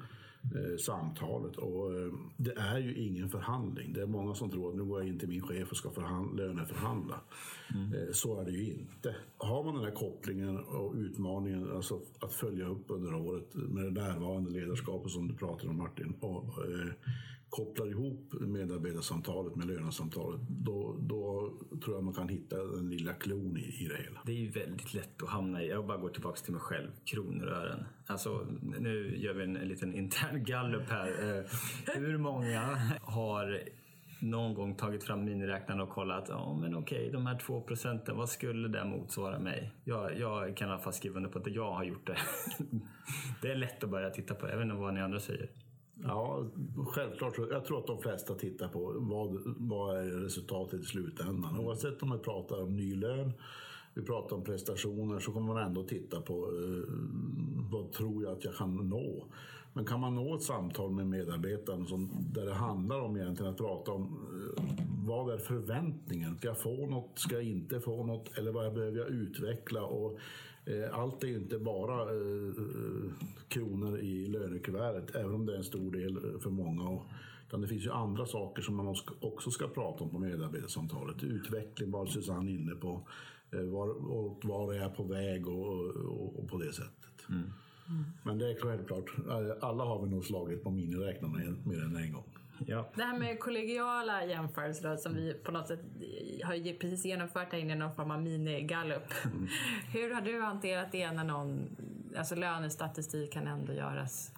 samtalet. 0.77 1.55
Och, 1.57 1.95
eh, 1.95 2.13
det 2.37 2.53
är 2.57 2.77
ju 2.77 2.93
ingen 2.95 3.29
förhandling. 3.29 3.93
Det 3.93 4.01
är 4.01 4.05
många 4.05 4.35
som 4.35 4.49
tror 4.49 4.69
att 4.69 4.75
nu 4.75 4.83
går 4.83 4.99
jag 4.99 5.07
in 5.09 5.19
till 5.19 5.29
min 5.29 5.41
chef 5.41 5.71
och 5.71 5.77
ska 5.77 5.89
förhand, 5.89 6.37
löneförhandla. 6.37 7.21
Mm. 7.75 7.93
Eh, 7.93 8.11
så 8.11 8.41
är 8.41 8.45
det 8.45 8.51
ju 8.51 8.73
inte. 8.73 9.15
Har 9.37 9.63
man 9.63 9.75
den 9.75 9.83
här 9.83 9.91
kopplingen 9.91 10.57
och 10.57 10.93
utmaningen 10.95 11.71
alltså 11.75 12.01
att 12.19 12.33
följa 12.33 12.67
upp 12.67 12.85
under 12.87 13.15
året 13.15 13.53
med 13.53 13.83
det 13.83 14.01
närvarande 14.01 14.51
ledarskapet 14.51 15.11
som 15.11 15.27
du 15.27 15.33
pratar 15.33 15.69
om 15.69 15.77
Martin 15.77 16.13
och 16.19 16.65
eh, 16.65 16.91
kopplar 17.49 17.87
ihop 17.87 18.33
medarbetarsamtalet 18.39 19.55
med 19.55 19.67
lönesamtalet, 19.67 20.41
då, 20.49 20.95
då 20.99 21.53
tror 21.83 21.95
jag 21.95 22.03
man 22.03 22.13
kan 22.13 22.29
hitta 22.29 22.55
den 22.55 22.89
lilla 22.89 23.13
klon 23.13 23.57
i, 23.57 23.83
i 23.83 23.87
det 23.87 23.97
hela. 24.03 24.21
Det 24.25 24.31
är 24.31 24.35
ju 24.35 24.49
väldigt 24.49 24.93
lätt 24.93 25.23
att 25.23 25.29
hamna 25.29 25.63
i, 25.63 25.69
jag 25.69 25.87
bara 25.87 25.97
går 25.97 26.09
tillbaka 26.09 26.41
till 26.41 26.53
mig 26.53 26.61
själv, 26.61 26.89
kronor 27.05 27.45
och 27.45 27.57
ören. 27.57 27.85
Alltså, 28.07 28.47
nu 28.79 29.17
gör 29.17 29.33
vi 29.33 29.43
en, 29.43 29.55
en 29.55 29.67
liten 29.67 29.93
intern 29.93 30.43
gallup 30.43 30.89
här. 30.89 31.37
Eh, 31.37 31.43
hur 31.95 32.17
många 32.17 32.61
har 33.01 33.63
någon 34.21 34.53
gång 34.53 34.75
tagit 34.75 35.03
fram 35.03 35.25
miniräknaren 35.25 35.81
och 35.81 35.89
kollat, 35.89 36.25
ja 36.29 36.57
men 36.61 36.75
okej, 36.75 37.09
de 37.11 37.25
här 37.25 37.39
två 37.39 37.61
procenten, 37.61 38.17
vad 38.17 38.29
skulle 38.29 38.67
det 38.67 38.85
motsvara 38.85 39.39
mig? 39.39 39.71
Jag, 39.83 40.19
jag 40.19 40.57
kan 40.57 40.67
i 40.67 40.71
alla 40.71 40.81
fall 40.81 40.93
skriva 40.93 41.17
under 41.17 41.29
på 41.29 41.39
att 41.39 41.47
jag 41.47 41.71
har 41.71 41.83
gjort 41.83 42.07
det. 42.07 42.17
det 43.41 43.51
är 43.51 43.55
lätt 43.55 43.83
att 43.83 43.89
börja 43.89 44.09
titta 44.09 44.35
på, 44.35 44.49
jag 44.49 44.57
vet 44.57 44.63
inte 44.63 44.75
vad 44.75 44.93
ni 44.93 45.01
andra 45.01 45.19
säger. 45.19 45.49
Ja, 46.03 46.45
självklart. 46.87 47.37
Jag 47.37 47.65
tror 47.65 47.79
att 47.79 47.87
de 47.87 48.01
flesta 48.01 48.35
tittar 48.35 48.67
på 48.67 48.93
vad, 48.97 49.37
vad 49.45 49.97
är 49.97 50.03
resultatet 50.03 50.81
i 50.81 50.85
slutändan. 50.85 51.59
Oavsett 51.59 52.03
om 52.03 52.11
vi 52.11 52.17
pratar 52.17 52.61
om 52.63 52.75
ny 52.75 52.95
lön, 52.95 53.31
vi 53.93 54.01
pratar 54.01 54.35
om 54.35 54.43
prestationer, 54.43 55.19
så 55.19 55.31
kommer 55.31 55.53
man 55.53 55.63
ändå 55.63 55.83
titta 55.83 56.21
på 56.21 56.33
eh, 56.33 56.93
vad 57.71 57.91
tror 57.91 58.23
jag 58.23 58.31
att 58.31 58.43
jag 58.43 58.55
kan 58.55 58.75
nå. 58.75 59.25
Men 59.73 59.85
kan 59.85 59.99
man 59.99 60.15
nå 60.15 60.35
ett 60.35 60.43
samtal 60.43 60.91
med 60.91 61.07
medarbetaren 61.07 61.85
som, 61.85 62.09
där 62.33 62.45
det 62.45 62.53
handlar 62.53 63.01
om 63.01 63.17
egentligen 63.17 63.51
att 63.51 63.57
prata 63.57 63.91
om 63.91 64.03
eh, 64.57 64.63
vad 65.07 65.33
är 65.33 65.37
förväntningen? 65.37 66.37
Ska 66.37 66.47
jag 66.47 66.59
få 66.59 66.87
något? 66.87 67.19
Ska 67.19 67.35
jag 67.35 67.43
inte 67.43 67.79
få 67.79 68.03
något? 68.03 68.37
Eller 68.37 68.51
vad 68.51 68.73
behöver 68.73 68.97
jag 68.97 69.09
utveckla? 69.09 69.83
Och 69.83 70.19
Eh, 70.69 70.99
allt 70.99 71.23
är 71.23 71.27
ju 71.27 71.35
inte 71.35 71.59
bara 71.59 72.01
eh, 72.01 72.47
eh 72.47 73.11
i 74.69 74.71
lönekuvertet, 74.71 75.15
även 75.15 75.33
om 75.33 75.45
det 75.45 75.53
är 75.53 75.57
en 75.57 75.63
stor 75.63 75.91
del 75.91 76.39
för 76.39 76.49
många. 76.49 77.01
Utan 77.47 77.61
det 77.61 77.67
finns 77.67 77.85
ju 77.85 77.91
andra 77.91 78.25
saker 78.25 78.61
som 78.61 78.75
man 78.75 78.95
också 79.19 79.51
ska 79.51 79.67
prata 79.67 80.03
om 80.03 80.09
på 80.09 80.19
medarbetarsamtalet. 80.19 81.23
Utveckling 81.23 81.91
var 81.91 82.05
Susanne 82.05 82.51
inne 82.51 82.75
på. 82.75 83.07
Eh, 83.51 83.61
var, 83.61 83.89
och 84.11 84.45
var 84.45 84.73
är 84.73 84.77
jag 84.77 84.95
på 84.95 85.03
väg 85.03 85.47
och, 85.47 85.67
och, 85.95 86.39
och 86.39 86.49
på 86.49 86.57
det 86.57 86.73
sättet. 86.73 87.29
Mm. 87.29 87.41
Mm. 87.87 88.03
Men 88.23 88.37
det 88.37 88.51
är 88.51 88.55
självklart, 88.61 89.11
alla 89.61 89.83
har 89.83 90.01
vi 90.03 90.09
nog 90.09 90.25
slagit 90.25 90.63
på 90.63 90.71
miniräknarna 90.71 91.37
mer 91.63 91.83
än 91.83 91.95
en 91.95 92.13
gång. 92.13 92.39
Ja. 92.67 92.89
Det 92.95 93.03
här 93.03 93.19
med 93.19 93.39
kollegiala 93.39 94.25
jämförelser 94.25 94.95
som 94.95 95.15
vi 95.15 95.33
på 95.33 95.51
något 95.51 95.67
sätt 95.67 95.79
har 96.43 96.79
precis 96.79 97.05
genomfört 97.05 97.51
här 97.51 97.59
inne, 97.59 97.75
någon 97.75 97.95
form 97.95 98.11
av 98.11 98.21
minigallup. 98.21 99.13
Mm. 99.25 99.47
Hur 99.93 100.13
har 100.13 100.21
du 100.21 100.41
hanterat 100.41 100.91
det 100.91 101.11
när 101.11 101.23
någon, 101.23 101.77
alltså 102.17 102.35
lönestatistik 102.35 103.33
kan 103.33 103.47
ändå 103.47 103.73
göras 103.73 104.31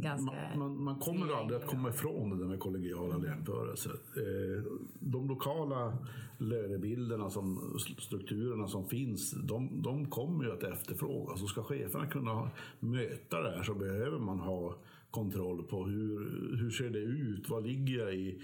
ganska... 0.00 0.36
Man, 0.56 0.58
man, 0.58 0.84
man 0.84 0.98
kommer 0.98 1.34
aldrig 1.34 1.60
att 1.60 1.66
komma 1.66 1.88
ifrån 1.88 2.30
det 2.30 2.36
där 2.36 2.44
med 2.44 2.60
kollegiala 2.60 3.26
jämförelser. 3.26 3.90
Eh, 4.16 4.62
de 4.98 5.28
lokala 5.28 5.98
lönebilderna, 6.38 7.30
som, 7.30 7.78
strukturerna 7.98 8.68
som 8.68 8.88
finns, 8.88 9.30
de, 9.30 9.82
de 9.82 10.10
kommer 10.10 10.44
ju 10.44 10.52
att 10.52 10.62
efterfrågas. 10.62 11.42
Och 11.42 11.48
ska 11.48 11.62
cheferna 11.62 12.06
kunna 12.06 12.50
möta 12.80 13.40
det 13.42 13.50
här 13.50 13.62
så 13.62 13.74
behöver 13.74 14.18
man 14.18 14.40
ha 14.40 14.74
kontroll 15.10 15.62
på 15.62 15.84
hur, 15.84 16.18
hur 16.56 16.70
ser 16.70 16.90
det 16.90 16.98
ut, 16.98 17.48
vad 17.48 17.66
ligger 17.66 17.98
jag 17.98 18.14
i? 18.14 18.38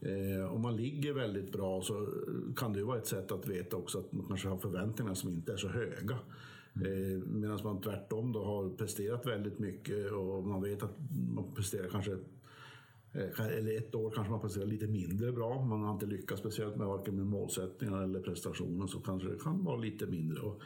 Eh, 0.00 0.54
om 0.54 0.62
man 0.62 0.76
ligger 0.76 1.12
väldigt 1.12 1.52
bra 1.52 1.82
så 1.82 2.08
kan 2.56 2.72
det 2.72 2.78
ju 2.78 2.84
vara 2.84 2.98
ett 2.98 3.06
sätt 3.06 3.32
att 3.32 3.48
veta 3.48 3.76
också 3.76 3.98
att 3.98 4.12
man 4.12 4.26
kanske 4.26 4.48
har 4.48 4.58
förväntningar 4.58 5.14
som 5.14 5.30
inte 5.30 5.52
är 5.52 5.56
så 5.56 5.68
höga. 5.68 6.18
Eh, 6.84 7.18
Medan 7.26 7.58
man 7.64 7.80
tvärtom 7.80 8.32
då 8.32 8.44
har 8.44 8.70
presterat 8.70 9.26
väldigt 9.26 9.58
mycket 9.58 10.12
och 10.12 10.44
man 10.44 10.62
vet 10.62 10.82
att 10.82 10.98
man 11.34 11.54
presterar 11.54 11.88
kanske 11.88 12.12
eh, 13.12 13.46
eller 13.58 13.76
ett 13.76 13.94
år 13.94 14.10
kanske 14.10 14.30
man 14.30 14.40
presterar 14.40 14.66
lite 14.66 14.86
mindre 14.86 15.32
bra. 15.32 15.64
Man 15.64 15.82
har 15.82 15.92
inte 15.92 16.06
lyckats 16.06 16.40
speciellt 16.40 16.76
med 16.76 16.86
varken 16.86 17.16
med 17.16 17.26
målsättningar 17.26 18.02
eller 18.02 18.20
prestationer 18.20 18.86
så 18.86 19.00
kanske 19.00 19.28
det 19.28 19.38
kan 19.38 19.64
vara 19.64 19.76
lite 19.76 20.06
mindre. 20.06 20.40
Och 20.40 20.62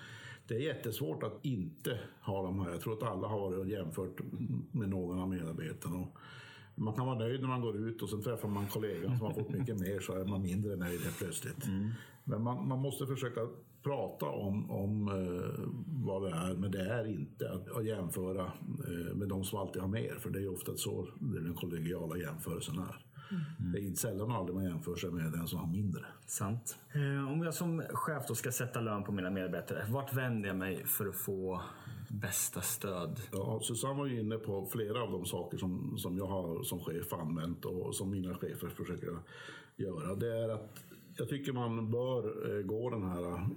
det 0.48 0.54
är 0.54 0.60
jättesvårt 0.60 1.22
att 1.22 1.44
inte 1.44 1.98
ha 2.20 2.42
de 2.42 2.60
här. 2.60 2.70
Jag 2.70 2.80
tror 2.80 2.92
att 2.92 3.02
alla 3.02 3.28
har 3.28 3.40
varit 3.40 3.58
och 3.58 3.68
jämfört 3.68 4.20
med 4.72 4.88
någon 4.88 5.20
av 5.20 5.28
medarbetarna. 5.28 6.06
Man 6.80 6.94
kan 6.94 7.06
vara 7.06 7.18
nöjd 7.18 7.40
när 7.40 7.48
man 7.48 7.60
går 7.60 7.76
ut 7.76 8.02
och 8.02 8.08
sen 8.08 8.22
träffar 8.22 8.48
man 8.48 8.66
kollegan 8.66 9.18
som 9.18 9.26
har 9.26 9.34
fått 9.34 9.48
mycket 9.48 9.80
mer 9.80 10.00
så 10.00 10.12
är 10.12 10.24
man 10.24 10.42
mindre 10.42 10.76
nöjd 10.76 11.00
helt 11.00 11.18
plötsligt. 11.18 11.66
Mm. 11.66 11.90
Men 12.24 12.42
man, 12.42 12.68
man, 12.68 12.78
måste 12.78 13.06
försöka 13.06 13.40
prata 13.82 14.26
om, 14.26 14.70
om 14.70 15.08
eh, 15.08 15.70
vad 16.04 16.22
det 16.22 16.36
är, 16.36 16.54
men 16.54 16.70
det 16.70 16.90
är 16.90 17.06
inte 17.06 17.50
att, 17.52 17.76
att 17.76 17.84
jämföra 17.84 18.52
eh, 18.88 19.14
med 19.14 19.28
de 19.28 19.44
som 19.44 19.58
alltid 19.58 19.82
har 19.82 19.88
mer, 19.88 20.14
för 20.18 20.30
det 20.30 20.38
är 20.38 20.52
ofta 20.52 20.76
så 20.76 21.08
den 21.18 21.54
kollegiala 21.54 22.16
jämförelsen 22.16 22.78
är. 22.78 23.04
Det 23.72 23.78
är 23.78 23.82
inte 23.82 24.00
sällan 24.00 24.30
aldrig 24.30 24.54
man 24.54 24.64
jämför 24.64 24.94
sig 24.94 25.10
med 25.10 25.32
den 25.32 25.46
som 25.46 25.58
har 25.58 25.66
mindre. 25.66 26.04
Sant. 26.26 26.78
Eh, 26.92 27.32
om 27.32 27.42
jag 27.42 27.54
som 27.54 27.82
chef 27.90 28.24
då 28.28 28.34
ska 28.34 28.52
sätta 28.52 28.80
lön 28.80 29.04
på 29.04 29.12
mina 29.12 29.30
medarbetare, 29.30 29.84
vart 29.88 30.12
vänder 30.14 30.48
jag 30.48 30.56
mig 30.56 30.86
för 30.86 31.08
att 31.08 31.16
få 31.16 31.62
bästa 32.10 32.60
stöd? 32.60 33.20
Ja, 33.32 33.60
Susanne 33.62 33.98
var 33.98 34.06
ju 34.06 34.20
inne 34.20 34.36
på 34.36 34.66
flera 34.66 35.02
av 35.02 35.12
de 35.12 35.24
saker 35.24 35.58
som, 35.58 35.98
som 35.98 36.18
jag 36.18 36.26
har 36.26 36.62
som 36.62 36.80
chef 36.80 37.12
använt 37.12 37.64
och 37.64 37.94
som 37.94 38.10
mina 38.10 38.34
chefer 38.34 38.68
försöker 38.68 39.18
göra. 39.76 40.14
Det 40.14 40.38
är 40.38 40.48
att 40.48 40.84
jag 41.16 41.28
tycker 41.28 41.52
man 41.52 41.90
bör 41.90 42.58
eh, 42.58 42.62
gå 42.62 42.90
den 42.90 43.02
här 43.02 43.32
eh, 43.32 43.48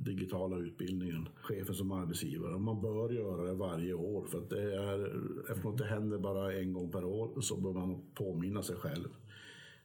digitala 0.00 0.56
utbildningen, 0.56 1.28
chefen 1.42 1.74
som 1.74 1.92
arbetsgivare. 1.92 2.58
Man 2.58 2.80
bör 2.80 3.10
göra 3.10 3.44
det 3.44 3.54
varje 3.54 3.94
år 3.94 4.24
för 4.24 4.38
att 4.38 4.50
det 4.50 4.74
är, 4.74 5.22
eftersom 5.50 5.76
det 5.76 5.84
händer 5.84 6.18
bara 6.18 6.52
en 6.52 6.72
gång 6.72 6.90
per 6.90 7.04
år 7.04 7.40
så 7.40 7.60
bör 7.60 7.72
man 7.72 8.02
påminna 8.14 8.62
sig 8.62 8.76
själv. 8.76 9.08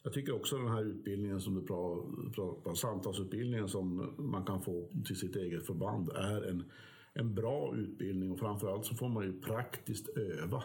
Jag 0.04 0.14
tycker 0.14 0.36
också 0.36 0.58
den 0.58 0.68
här 0.68 0.84
utbildningen 0.84 1.42
som 1.42 1.56
du 1.56 1.62
pratar 1.62 2.70
om, 2.70 2.76
samtalsutbildningen 2.76 3.68
som 3.68 4.14
man 4.18 4.46
kan 4.46 4.62
få 4.62 4.90
till 5.06 5.16
sitt 5.16 5.36
eget 5.36 5.66
förband 5.66 6.10
är 6.10 6.50
en, 6.50 6.64
en 7.20 7.36
bra 7.36 7.76
utbildning 7.76 8.32
och 8.32 8.40
framförallt 8.40 8.86
så 8.86 8.96
får 8.96 9.10
man 9.10 9.24
ju 9.24 9.42
praktiskt 9.42 10.18
öva 10.18 10.64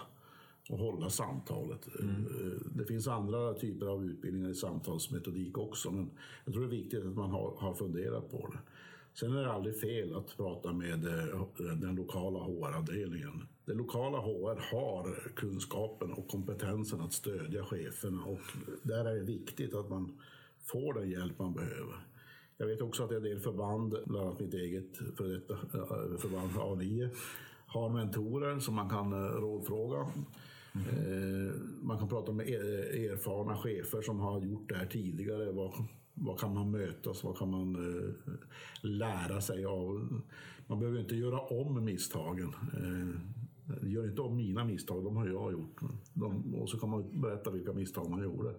och 0.70 0.78
hålla 0.78 1.10
samtalet. 1.10 1.88
Mm. 2.00 2.26
Det 2.74 2.84
finns 2.84 3.08
andra 3.08 3.54
typer 3.54 3.86
av 3.86 4.04
utbildningar 4.04 4.50
i 4.50 4.54
samtalsmetodik 4.54 5.58
också, 5.58 5.90
men 5.90 6.10
jag 6.44 6.54
tror 6.54 6.62
det 6.62 6.76
är 6.76 6.80
viktigt 6.80 7.04
att 7.04 7.16
man 7.16 7.30
har, 7.30 7.54
har 7.58 7.74
funderat 7.74 8.30
på 8.30 8.48
det. 8.52 8.58
Sen 9.14 9.36
är 9.36 9.42
det 9.42 9.52
aldrig 9.52 9.80
fel 9.80 10.16
att 10.16 10.36
prata 10.36 10.72
med 10.72 11.04
eh, 11.04 11.46
den 11.56 11.94
lokala 11.94 12.38
HR-avdelningen. 12.38 13.46
Den 13.64 13.76
lokala 13.76 14.18
HR 14.18 14.74
har 14.74 15.32
kunskapen 15.34 16.12
och 16.12 16.28
kompetensen 16.28 17.00
att 17.00 17.12
stödja 17.12 17.64
cheferna 17.64 18.24
och 18.24 18.40
där 18.82 19.04
är 19.04 19.14
det 19.14 19.24
viktigt 19.24 19.74
att 19.74 19.90
man 19.90 20.20
får 20.60 20.94
den 20.94 21.10
hjälp 21.10 21.38
man 21.38 21.52
behöver. 21.52 22.06
Jag 22.62 22.68
vet 22.68 22.80
också 22.80 23.04
att 23.04 23.10
en 23.10 23.22
del 23.22 23.40
förband, 23.40 23.94
bland 24.06 24.26
annat 24.26 24.40
mitt 24.40 24.54
eget 24.54 24.96
för 25.16 25.28
detta 25.28 25.52
eh, 25.52 26.18
förband 26.18 26.50
A9, 26.50 27.10
har 27.66 27.88
mentorer 27.88 28.58
som 28.58 28.74
man 28.74 28.88
kan 28.88 29.12
eh, 29.12 29.18
rådfråga. 29.18 30.06
Mm. 30.74 31.78
Man 31.82 31.98
kan 31.98 32.08
prata 32.08 32.32
med 32.32 32.48
erfarna 32.48 33.56
chefer 33.56 34.02
som 34.02 34.20
har 34.20 34.40
gjort 34.40 34.68
det 34.68 34.74
här 34.74 34.86
tidigare. 34.86 35.52
Vad, 35.52 35.72
vad 36.14 36.40
kan 36.40 36.54
man 36.54 36.70
mötas? 36.70 37.24
Vad 37.24 37.38
kan 37.38 37.50
man 37.50 37.76
lära 38.82 39.40
sig 39.40 39.64
av? 39.64 40.22
Man 40.66 40.78
behöver 40.78 41.00
inte 41.00 41.16
göra 41.16 41.40
om 41.40 41.84
misstagen. 41.84 42.54
Gör 43.82 44.04
inte 44.04 44.22
om 44.22 44.36
mina 44.36 44.64
misstag, 44.64 45.04
de 45.04 45.16
har 45.16 45.26
jag 45.26 45.52
gjort. 45.52 45.80
De, 46.14 46.54
och 46.54 46.68
så 46.68 46.78
kan 46.78 46.90
man 46.90 47.20
berätta 47.20 47.50
vilka 47.50 47.72
misstag 47.72 48.10
man 48.10 48.22
gjorde. 48.22 48.54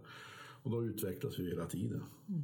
Och 0.63 0.71
då 0.71 0.83
utvecklas 0.83 1.39
vi 1.39 1.49
hela 1.49 1.65
tiden. 1.65 2.03
Mm. 2.29 2.41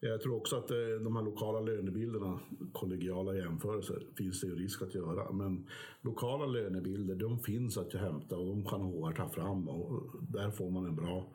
Jag 0.00 0.22
tror 0.22 0.36
också 0.36 0.56
att 0.56 0.70
eh, 0.70 0.76
de 1.04 1.16
här 1.16 1.22
lokala 1.22 1.60
lönebilderna, 1.60 2.40
kollegiala 2.72 3.34
jämförelser, 3.34 4.02
finns 4.16 4.40
det 4.40 4.46
ju 4.46 4.56
risk 4.56 4.82
att 4.82 4.94
göra. 4.94 5.32
Men 5.32 5.66
lokala 6.00 6.46
lönebilder, 6.46 7.14
de 7.14 7.38
finns 7.38 7.78
att 7.78 7.92
hämta 7.92 8.36
och 8.36 8.46
de 8.46 8.64
kan 8.64 8.80
HR 8.80 9.12
ta 9.12 9.28
fram 9.28 9.68
och 9.68 10.02
där 10.28 10.50
får 10.50 10.70
man 10.70 10.86
en 10.86 10.96
bra 10.96 11.32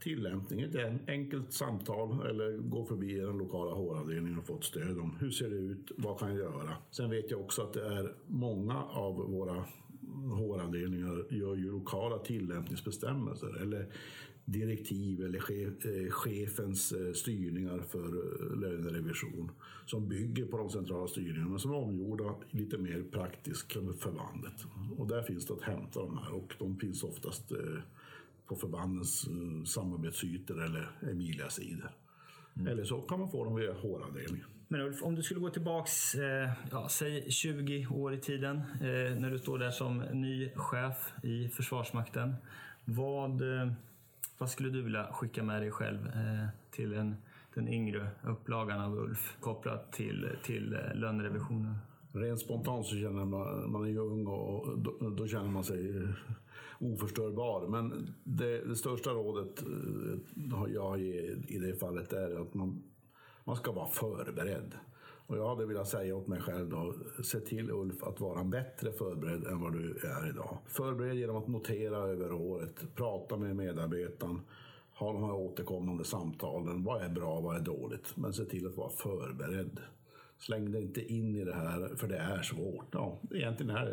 tillämpning. 0.00 0.60
Ett 0.60 1.08
enkelt 1.08 1.52
samtal 1.52 2.26
eller 2.26 2.56
gå 2.56 2.84
förbi 2.84 3.14
den 3.14 3.38
lokala 3.38 3.74
HR-avdelningen 3.74 4.38
och 4.38 4.46
få 4.46 4.56
ett 4.56 4.64
stöd 4.64 4.98
om 4.98 5.16
hur 5.20 5.30
ser 5.30 5.50
det 5.50 5.56
ut, 5.56 5.92
vad 5.96 6.18
kan 6.18 6.28
jag 6.28 6.38
göra? 6.38 6.76
Sen 6.90 7.10
vet 7.10 7.30
jag 7.30 7.40
också 7.40 7.62
att 7.62 7.72
det 7.72 7.86
är 7.86 8.14
många 8.26 8.82
av 8.82 9.14
våra 9.14 9.64
HR-avdelningar 10.36 11.26
gör 11.30 11.56
ju 11.56 11.70
lokala 11.72 12.18
tillämpningsbestämmelser 12.18 13.62
eller 13.62 13.86
direktiv 14.44 15.24
eller 15.24 15.38
eh, 15.38 16.10
chefens 16.10 16.92
eh, 16.92 17.12
styrningar 17.12 17.78
för 17.78 18.06
eh, 18.06 18.58
lönerevision 18.58 19.50
som 19.86 20.08
bygger 20.08 20.44
på 20.44 20.58
de 20.58 20.70
centrala 20.70 21.08
styrningarna 21.08 21.58
som 21.58 21.70
är 21.70 21.76
omgjorda 21.76 22.34
lite 22.50 22.78
mer 22.78 23.02
praktiskt 23.02 23.72
för 23.72 23.92
förbandet. 23.92 24.66
Och 24.96 25.06
där 25.06 25.22
finns 25.22 25.46
det 25.46 25.54
att 25.54 25.62
hämta 25.62 26.00
de 26.00 26.18
här 26.18 26.34
och 26.34 26.54
de 26.58 26.76
finns 26.76 27.02
oftast 27.02 27.52
på 28.46 28.56
förbandens 28.56 29.28
samarbetsytor 29.66 30.64
eller 30.64 30.90
Emilia-sidor. 31.10 31.90
Mm. 32.56 32.68
Eller 32.68 32.84
så 32.84 33.00
kan 33.00 33.20
man 33.20 33.30
få 33.30 33.44
dem 33.44 33.56
via 33.56 33.72
HR-avdelningen. 33.72 34.46
Men 34.68 34.80
Ulf, 34.80 35.02
om 35.02 35.14
du 35.14 35.22
skulle 35.22 35.40
gå 35.40 35.50
tillbaks, 35.50 36.14
ja, 36.70 36.88
säg 36.88 37.30
20 37.30 37.86
år 37.86 38.14
i 38.14 38.18
tiden, 38.18 38.62
när 39.18 39.30
du 39.30 39.38
står 39.38 39.58
där 39.58 39.70
som 39.70 39.98
ny 39.98 40.50
chef 40.54 41.12
i 41.22 41.48
Försvarsmakten. 41.48 42.34
Vad 42.84 43.42
vad 44.40 44.50
skulle 44.50 44.70
du 44.70 44.82
vilja 44.82 45.12
skicka 45.12 45.42
med 45.42 45.62
dig 45.62 45.70
själv 45.70 46.06
eh, 46.06 46.48
till 46.70 46.94
en, 46.94 47.16
den 47.54 47.68
yngre 47.68 48.08
upplagan 48.24 48.80
av 48.80 48.98
Ulf 48.98 49.36
kopplat 49.40 49.92
till, 49.92 50.28
till 50.42 50.74
eh, 50.74 50.94
lönerevisionen? 50.94 51.74
Rent 52.12 52.40
spontant 52.40 52.86
så 52.86 52.96
känner 52.96 53.24
man, 53.24 53.72
man 53.72 53.84
är 53.84 53.88
ju 53.88 53.98
ung 53.98 54.26
och 54.26 54.78
då, 54.78 55.10
då 55.10 55.26
känner 55.26 55.50
man 55.50 55.64
sig 55.64 55.96
eh, 55.96 56.10
oförstörbar. 56.78 57.68
Men 57.68 58.14
det, 58.24 58.64
det 58.64 58.76
största 58.76 59.10
rådet 59.10 59.62
eh, 59.62 60.72
jag 60.74 61.00
ger 61.00 61.44
i 61.48 61.58
det 61.58 61.80
fallet 61.80 62.12
är 62.12 62.42
att 62.42 62.54
man, 62.54 62.82
man 63.44 63.56
ska 63.56 63.72
vara 63.72 63.88
förberedd. 63.88 64.74
Och 65.30 65.36
jag 65.36 65.48
hade 65.48 65.66
velat 65.66 65.88
säga 65.88 66.16
åt 66.16 66.26
mig 66.26 66.40
själv 66.40 66.68
då, 66.68 66.94
se 67.22 67.40
till 67.40 67.70
Ulf 67.70 68.02
att 68.02 68.20
vara 68.20 68.44
bättre 68.44 68.92
förberedd 68.92 69.44
än 69.46 69.60
vad 69.60 69.72
du 69.72 69.90
är 69.90 70.28
idag. 70.28 70.58
Förbered 70.66 71.16
genom 71.16 71.36
att 71.36 71.48
notera 71.48 71.96
över 71.96 72.32
året, 72.32 72.94
prata 72.94 73.36
med 73.36 73.56
medarbetaren, 73.56 74.40
ha 74.94 75.12
de 75.12 75.22
här 75.22 75.34
återkommande 75.34 76.04
samtalen. 76.04 76.84
Vad 76.84 77.02
är 77.02 77.08
bra, 77.08 77.40
vad 77.40 77.56
är 77.56 77.60
dåligt? 77.60 78.16
Men 78.16 78.32
se 78.32 78.44
till 78.44 78.66
att 78.66 78.76
vara 78.76 78.90
förberedd. 78.90 79.80
Släng 80.38 80.72
dig 80.72 80.82
inte 80.82 81.12
in 81.12 81.36
i 81.36 81.44
det 81.44 81.54
här, 81.54 81.96
för 81.96 82.08
det 82.08 82.18
är 82.18 82.42
svårt. 82.42 82.86
Ja, 82.92 83.20
egentligen 83.30 83.76
är 83.76 83.84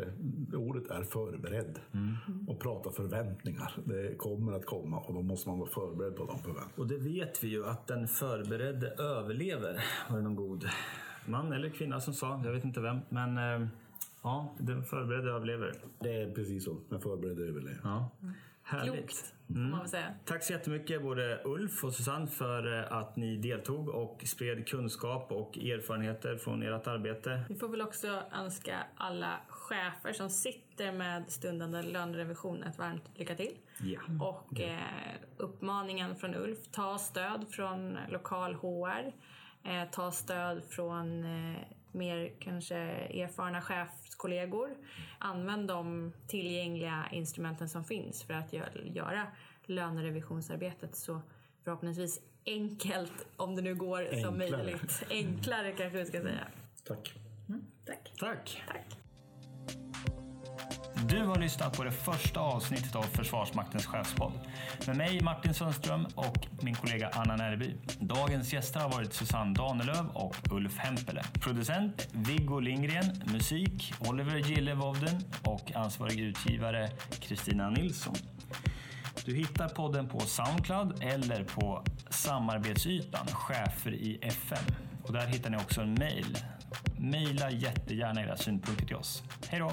det, 0.50 0.56
ordet 0.56 0.90
är 0.90 1.02
förberedd. 1.02 1.78
Mm. 1.94 2.48
Och 2.48 2.60
prata 2.60 2.90
förväntningar. 2.90 3.72
Det 3.84 4.14
kommer 4.14 4.52
att 4.52 4.66
komma 4.66 5.00
och 5.00 5.14
då 5.14 5.22
måste 5.22 5.48
man 5.48 5.58
vara 5.58 5.70
förberedd 5.70 6.16
på 6.16 6.24
de 6.24 6.38
förväntningarna. 6.38 6.72
Och 6.76 6.86
det 6.86 6.98
vet 6.98 7.44
vi 7.44 7.48
ju 7.48 7.66
att 7.66 7.86
den 7.86 8.08
förberedde 8.08 8.88
överlever. 8.88 9.84
Var 10.10 10.16
det 10.16 10.22
någon 10.22 10.36
god 10.36 10.64
man 11.28 11.52
eller 11.52 11.70
kvinna 11.70 12.00
som 12.00 12.14
sa, 12.14 12.40
jag 12.44 12.52
vet 12.52 12.64
inte 12.64 12.80
vem. 12.80 13.00
Men 13.08 13.38
eh, 13.38 13.68
ja, 14.22 14.54
den 14.58 14.84
förberedde 14.84 15.30
överlever. 15.30 15.74
Det 15.98 16.22
är 16.22 16.34
precis 16.34 16.64
så, 16.64 16.76
den 16.88 17.00
förberedde 17.00 17.42
överlever. 17.42 17.80
Ja. 17.84 18.10
Härligt. 18.68 18.94
Klokt, 18.94 19.34
mm. 19.50 19.70
man 19.70 19.88
säga. 19.88 20.14
Tack 20.24 20.42
så 20.42 20.52
jättemycket 20.52 21.02
både 21.02 21.40
Ulf 21.44 21.84
och 21.84 21.94
Susanne 21.94 22.26
för 22.26 22.78
eh, 22.78 22.92
att 22.92 23.16
ni 23.16 23.36
deltog 23.36 23.88
och 23.88 24.22
spred 24.26 24.68
kunskap 24.68 25.32
och 25.32 25.58
erfarenheter 25.58 26.36
från 26.36 26.62
ert 26.62 26.86
arbete. 26.86 27.42
Vi 27.48 27.54
får 27.54 27.68
väl 27.68 27.82
också 27.82 28.22
önska 28.32 28.78
alla 28.96 29.40
chefer 29.48 30.12
som 30.12 30.30
sitter 30.30 30.92
med 30.92 31.30
stundande 31.30 31.82
lönerevision 31.82 32.62
ett 32.62 32.78
varmt 32.78 33.02
lycka 33.14 33.34
till. 33.34 33.52
Ja. 33.80 34.00
Och 34.20 34.60
eh, 34.60 34.78
uppmaningen 35.36 36.16
från 36.16 36.34
Ulf, 36.34 36.58
ta 36.70 36.98
stöd 36.98 37.46
från 37.50 37.98
lokal 38.08 38.54
HR 38.54 39.12
eh, 39.64 39.90
ta 39.90 40.10
stöd 40.10 40.64
från 40.64 41.24
eh, 41.24 41.60
mer 41.92 42.32
kanske 42.38 42.76
erfarna 42.76 43.60
chefskollegor. 43.60 44.76
Använd 45.18 45.68
de 45.68 46.12
tillgängliga 46.26 47.04
instrumenten 47.12 47.68
som 47.68 47.84
finns 47.84 48.22
för 48.22 48.34
att 48.34 48.52
göra 48.84 49.26
lönerevisionsarbetet 49.66 50.96
så 50.96 51.20
förhoppningsvis 51.64 52.20
enkelt, 52.46 53.26
om 53.36 53.56
det 53.56 53.62
nu 53.62 53.74
går 53.74 54.00
Enklare. 54.00 54.22
som 54.22 54.38
möjligt. 54.38 55.02
Enklare 55.10 55.72
kanske 55.72 55.98
vi 55.98 56.04
ska 56.06 56.20
säga. 56.20 56.46
Tack. 56.84 57.14
Mm, 57.48 57.64
tack. 57.86 58.12
Tack. 58.18 58.62
tack. 58.66 58.98
Du 61.10 61.26
har 61.26 61.38
lyssnat 61.38 61.76
på 61.76 61.84
det 61.84 61.90
första 61.90 62.40
avsnittet 62.40 62.96
av 62.96 63.02
Försvarsmaktens 63.02 63.86
chefspodd 63.86 64.32
med 64.86 64.96
mig 64.96 65.20
Martin 65.20 65.54
Sundström 65.54 66.06
och 66.14 66.46
min 66.62 66.74
kollega 66.74 67.10
Anna 67.12 67.36
Närby. 67.36 67.74
Dagens 68.00 68.52
gäster 68.52 68.80
har 68.80 68.90
varit 68.90 69.12
Susanne 69.12 69.54
Danelöv 69.54 70.08
och 70.14 70.36
Ulf 70.50 70.78
Hempele. 70.78 71.22
Producent 71.40 72.08
Viggo 72.12 72.60
Lindgren, 72.60 73.22
musik 73.32 73.94
Oliver 74.08 74.36
Gillevovden 74.38 75.20
och 75.44 75.72
ansvarig 75.74 76.20
utgivare 76.20 76.90
Kristina 77.20 77.70
Nilsson. 77.70 78.14
Du 79.24 79.34
hittar 79.34 79.68
podden 79.68 80.08
på 80.08 80.20
Soundcloud 80.20 81.02
eller 81.04 81.44
på 81.44 81.84
samarbetsytan 82.10 83.26
Chefer 83.26 83.94
i 83.94 84.18
FN. 84.22 84.74
Och 85.02 85.12
där 85.12 85.26
hittar 85.26 85.50
ni 85.50 85.56
också 85.56 85.80
en 85.80 85.94
mail. 85.94 86.38
Maila 86.98 87.50
jättegärna 87.50 88.22
era 88.22 88.36
synpunkter 88.36 88.86
till 88.86 88.96
oss. 88.96 89.22
Hej 89.48 89.60
då! 89.60 89.72